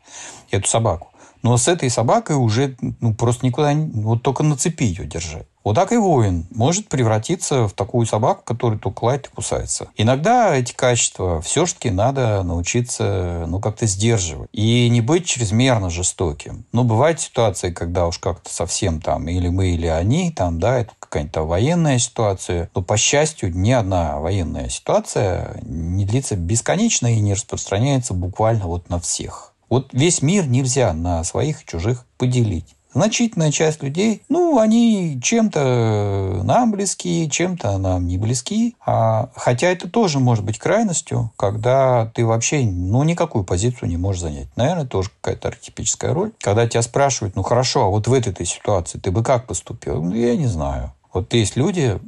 эту 0.51 0.67
собаку. 0.67 1.07
Но 1.41 1.57
с 1.57 1.67
этой 1.67 1.89
собакой 1.89 2.35
уже 2.35 2.75
ну, 2.79 3.15
просто 3.15 3.45
никуда, 3.45 3.73
вот 3.73 4.21
только 4.21 4.43
на 4.43 4.55
цепи 4.55 4.83
ее 4.83 5.05
держать. 5.05 5.47
Вот 5.67 5.75
так 5.75 5.91
и 5.91 5.97
воин 5.97 6.45
может 6.49 6.87
превратиться 6.87 7.67
в 7.67 7.73
такую 7.73 8.05
собаку, 8.05 8.41
которая 8.45 8.79
только 8.79 9.03
лает 9.03 9.27
и 9.27 9.35
кусается. 9.35 9.89
Иногда 9.97 10.55
эти 10.55 10.71
качества 10.71 11.41
все-таки 11.41 11.89
надо 11.89 12.41
научиться 12.43 13.43
ну, 13.49 13.59
как-то 13.59 13.85
сдерживать. 13.85 14.47
И 14.53 14.87
не 14.87 15.01
быть 15.01 15.25
чрезмерно 15.25 15.89
жестоким. 15.89 16.63
Но 16.71 16.85
бывают 16.85 17.19
ситуации, 17.19 17.71
когда 17.71 18.07
уж 18.07 18.17
как-то 18.17 18.49
совсем 18.49 19.01
там 19.01 19.27
или 19.27 19.49
мы, 19.49 19.71
или 19.71 19.87
они, 19.87 20.31
там, 20.31 20.57
да, 20.57 20.79
это 20.79 20.93
какая-то 20.99 21.43
военная 21.43 21.99
ситуация. 21.99 22.69
Но, 22.73 22.81
по 22.81 22.95
счастью, 22.95 23.53
ни 23.53 23.71
одна 23.71 24.19
военная 24.19 24.69
ситуация 24.69 25.59
не 25.63 26.05
длится 26.05 26.37
бесконечно 26.37 27.13
и 27.13 27.19
не 27.19 27.33
распространяется 27.33 28.13
буквально 28.13 28.67
вот 28.67 28.89
на 28.89 29.01
всех. 29.01 29.53
Вот 29.67 29.89
весь 29.91 30.21
мир 30.21 30.47
нельзя 30.47 30.93
на 30.93 31.25
своих 31.25 31.61
и 31.61 31.65
чужих 31.65 32.05
поделить. 32.17 32.76
Значительная 32.97 33.51
часть 33.51 33.83
людей, 33.83 34.23
ну, 34.27 34.57
они 34.57 35.19
чем-то 35.21 36.41
нам 36.43 36.71
близки, 36.71 37.29
чем-то 37.29 37.77
нам 37.77 38.07
не 38.07 38.17
близки. 38.17 38.75
А, 38.83 39.29
хотя 39.35 39.67
это 39.67 39.87
тоже 39.87 40.17
может 40.17 40.43
быть 40.43 40.57
крайностью, 40.57 41.31
когда 41.37 42.11
ты 42.15 42.25
вообще, 42.25 42.61
ну, 42.63 43.03
никакую 43.03 43.43
позицию 43.43 43.89
не 43.89 43.97
можешь 43.97 44.23
занять. 44.23 44.47
Наверное, 44.55 44.87
тоже 44.87 45.11
какая-то 45.21 45.49
архетипическая 45.49 46.11
роль. 46.11 46.31
Когда 46.39 46.67
тебя 46.67 46.81
спрашивают, 46.81 47.35
ну, 47.35 47.43
хорошо, 47.43 47.83
а 47.85 47.89
вот 47.89 48.07
в 48.07 48.13
этой 48.13 48.47
ситуации 48.47 48.97
ты 48.97 49.11
бы 49.11 49.23
как 49.23 49.45
поступил? 49.45 50.01
Ну, 50.03 50.15
я 50.15 50.35
не 50.35 50.47
знаю. 50.47 50.91
Вот 51.13 51.31
есть 51.35 51.55
люди, 51.55 51.99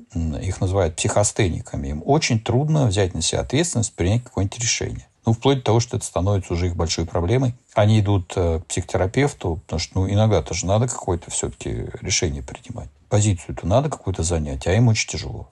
их 0.41 0.59
называют 0.59 0.95
психостениками, 0.95 1.89
им 1.89 2.01
очень 2.03 2.39
трудно 2.39 2.87
взять 2.87 3.13
на 3.13 3.21
себя 3.21 3.41
ответственность, 3.41 3.93
принять 3.93 4.23
какое-нибудь 4.23 4.59
решение. 4.59 5.05
Ну, 5.25 5.33
вплоть 5.33 5.57
до 5.59 5.63
того, 5.63 5.79
что 5.79 5.97
это 5.97 6.05
становится 6.05 6.53
уже 6.53 6.67
их 6.67 6.75
большой 6.75 7.05
проблемой. 7.05 7.53
Они 7.73 7.99
идут 7.99 8.33
э, 8.35 8.59
к 8.59 8.65
психотерапевту, 8.67 9.57
потому 9.57 9.79
что 9.79 9.99
ну, 9.99 10.09
иногда 10.09 10.41
тоже 10.41 10.65
надо 10.65 10.87
какое-то 10.87 11.29
все-таки 11.31 11.87
решение 12.01 12.41
принимать. 12.41 12.89
Позицию-то 13.09 13.67
надо 13.67 13.89
какую-то 13.89 14.23
занять, 14.23 14.67
а 14.67 14.73
им 14.73 14.87
очень 14.87 15.09
тяжело. 15.09 15.49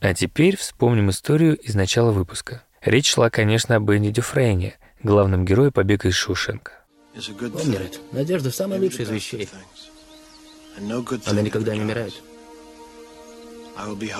А 0.00 0.14
теперь 0.14 0.56
вспомним 0.56 1.10
историю 1.10 1.56
из 1.56 1.74
начала 1.76 2.10
выпуска. 2.10 2.64
Речь 2.82 3.10
шла, 3.10 3.30
конечно, 3.30 3.76
об 3.76 3.90
Энди 3.90 4.10
Дюфрейне, 4.10 4.74
главном 5.02 5.44
герое 5.44 5.70
побега 5.70 6.08
из 6.08 6.14
Шушенка. 6.14 6.81
Ред, 7.14 8.00
надежда– 8.12 8.50
самая 8.52 8.80
лучшая 8.80 9.06
из 9.06 9.10
вещей. 9.10 9.48
Она 11.26 11.42
никогда 11.42 11.74
не 11.74 11.82
умирает. 11.82 12.14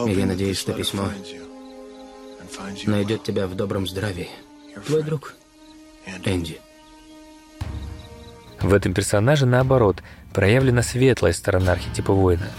И 0.07 0.11
я 0.11 0.27
надеюсь, 0.27 0.59
что 0.59 0.73
письмо 0.73 1.09
найдет 2.87 3.23
тебя 3.23 3.47
в 3.47 3.55
добром 3.55 3.87
здравии. 3.87 4.29
Твой 4.87 5.03
друг, 5.03 5.35
Энди. 6.25 6.61
В 8.61 8.73
этом 8.75 8.95
персонаже, 8.95 9.47
наоборот, 9.47 10.03
проявлена 10.33 10.83
светлая 10.83 11.33
сторона 11.33 11.73
архетипа 11.73 12.13
воина. 12.13 12.51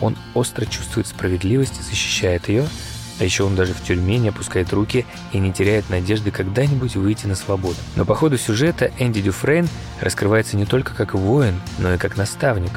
Он 0.00 0.16
остро 0.34 0.64
чувствует 0.64 1.06
справедливость 1.06 1.78
и 1.78 1.82
защищает 1.82 2.48
ее– 2.48 2.66
а 3.18 3.24
еще 3.24 3.44
он 3.44 3.54
даже 3.54 3.74
в 3.74 3.82
тюрьме 3.82 4.18
не 4.18 4.28
опускает 4.28 4.72
руки 4.72 5.06
и 5.32 5.38
не 5.38 5.52
теряет 5.52 5.90
надежды 5.90 6.30
когда-нибудь 6.30 6.96
выйти 6.96 7.26
на 7.26 7.34
свободу. 7.34 7.76
Но 7.96 8.04
по 8.04 8.14
ходу 8.14 8.38
сюжета 8.38 8.90
Энди 8.98 9.20
Дюфрейн 9.20 9.68
раскрывается 10.00 10.56
не 10.56 10.66
только 10.66 10.94
как 10.94 11.14
воин, 11.14 11.60
но 11.78 11.94
и 11.94 11.98
как 11.98 12.16
наставник. 12.16 12.72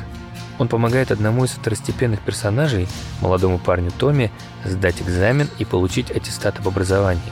Он 0.57 0.67
помогает 0.67 1.11
одному 1.11 1.43
из 1.45 1.51
второстепенных 1.51 2.21
персонажей, 2.21 2.87
молодому 3.21 3.59
парню 3.59 3.91
Томми, 3.91 4.31
сдать 4.63 5.01
экзамен 5.01 5.49
и 5.59 5.65
получить 5.65 6.11
аттестат 6.11 6.59
об 6.59 6.67
образовании. 6.67 7.23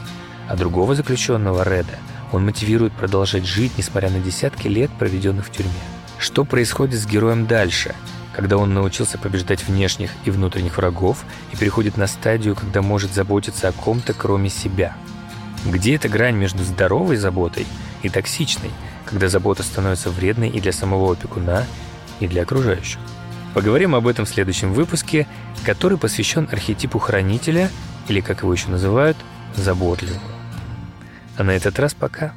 А 0.50 0.58
другого 0.58 0.94
заключенного, 0.94 1.64
Реда, 1.64 1.98
он 2.34 2.46
мотивирует 2.46 2.92
продолжать 2.94 3.46
жить, 3.46 3.74
несмотря 3.78 4.10
на 4.10 4.20
десятки 4.20 4.68
лет, 4.68 4.92
проведенных 5.00 5.46
в 5.46 5.52
тюрьме. 5.52 5.72
Что 6.18 6.44
происходит 6.44 7.00
с 7.00 7.06
героем 7.06 7.48
дальше– 7.48 7.96
когда 8.34 8.58
он 8.58 8.74
научился 8.74 9.18
побеждать 9.18 9.64
внешних 9.68 10.12
и 10.26 10.32
внутренних 10.32 10.78
врагов 10.78 11.24
и 11.52 11.56
переходит 11.56 11.98
на 11.98 12.08
стадию, 12.08 12.56
когда 12.56 12.82
может 12.82 13.14
заботиться 13.14 13.68
о 13.68 13.72
ком-то, 13.72 14.14
кроме 14.14 14.50
себя. 14.50 14.96
Где 15.66 15.96
эта 15.96 16.10
грань 16.10 16.36
между 16.36 16.64
здоровой 16.64 17.16
заботой 17.16 17.66
и 18.02 18.10
токсичной, 18.10 18.72
когда 19.06 19.30
забота 19.30 19.64
становится 19.64 20.10
вредной 20.10 20.50
и 20.50 20.60
для 20.60 20.74
самого 20.74 21.14
опекуна, 21.14 21.66
и 22.20 22.28
для 22.28 22.44
окружающих? 22.44 23.00
Поговорим 23.54 23.94
об 23.94 24.08
этом 24.08 24.26
в 24.26 24.30
следующем 24.30 24.74
выпуске, 24.74 25.28
который 25.64 25.98
посвящен 25.98 26.50
архетипу 26.52 27.00
хранителя, 27.00 27.70
или, 28.08 28.20
как 28.20 28.42
его 28.42 28.52
еще 28.52 28.70
называют, 28.70 29.16
заботливого. 29.56 30.20
А 31.38 31.44
на 31.44 31.52
этот 31.52 31.80
раз 31.80 31.94
пока. 31.94 32.34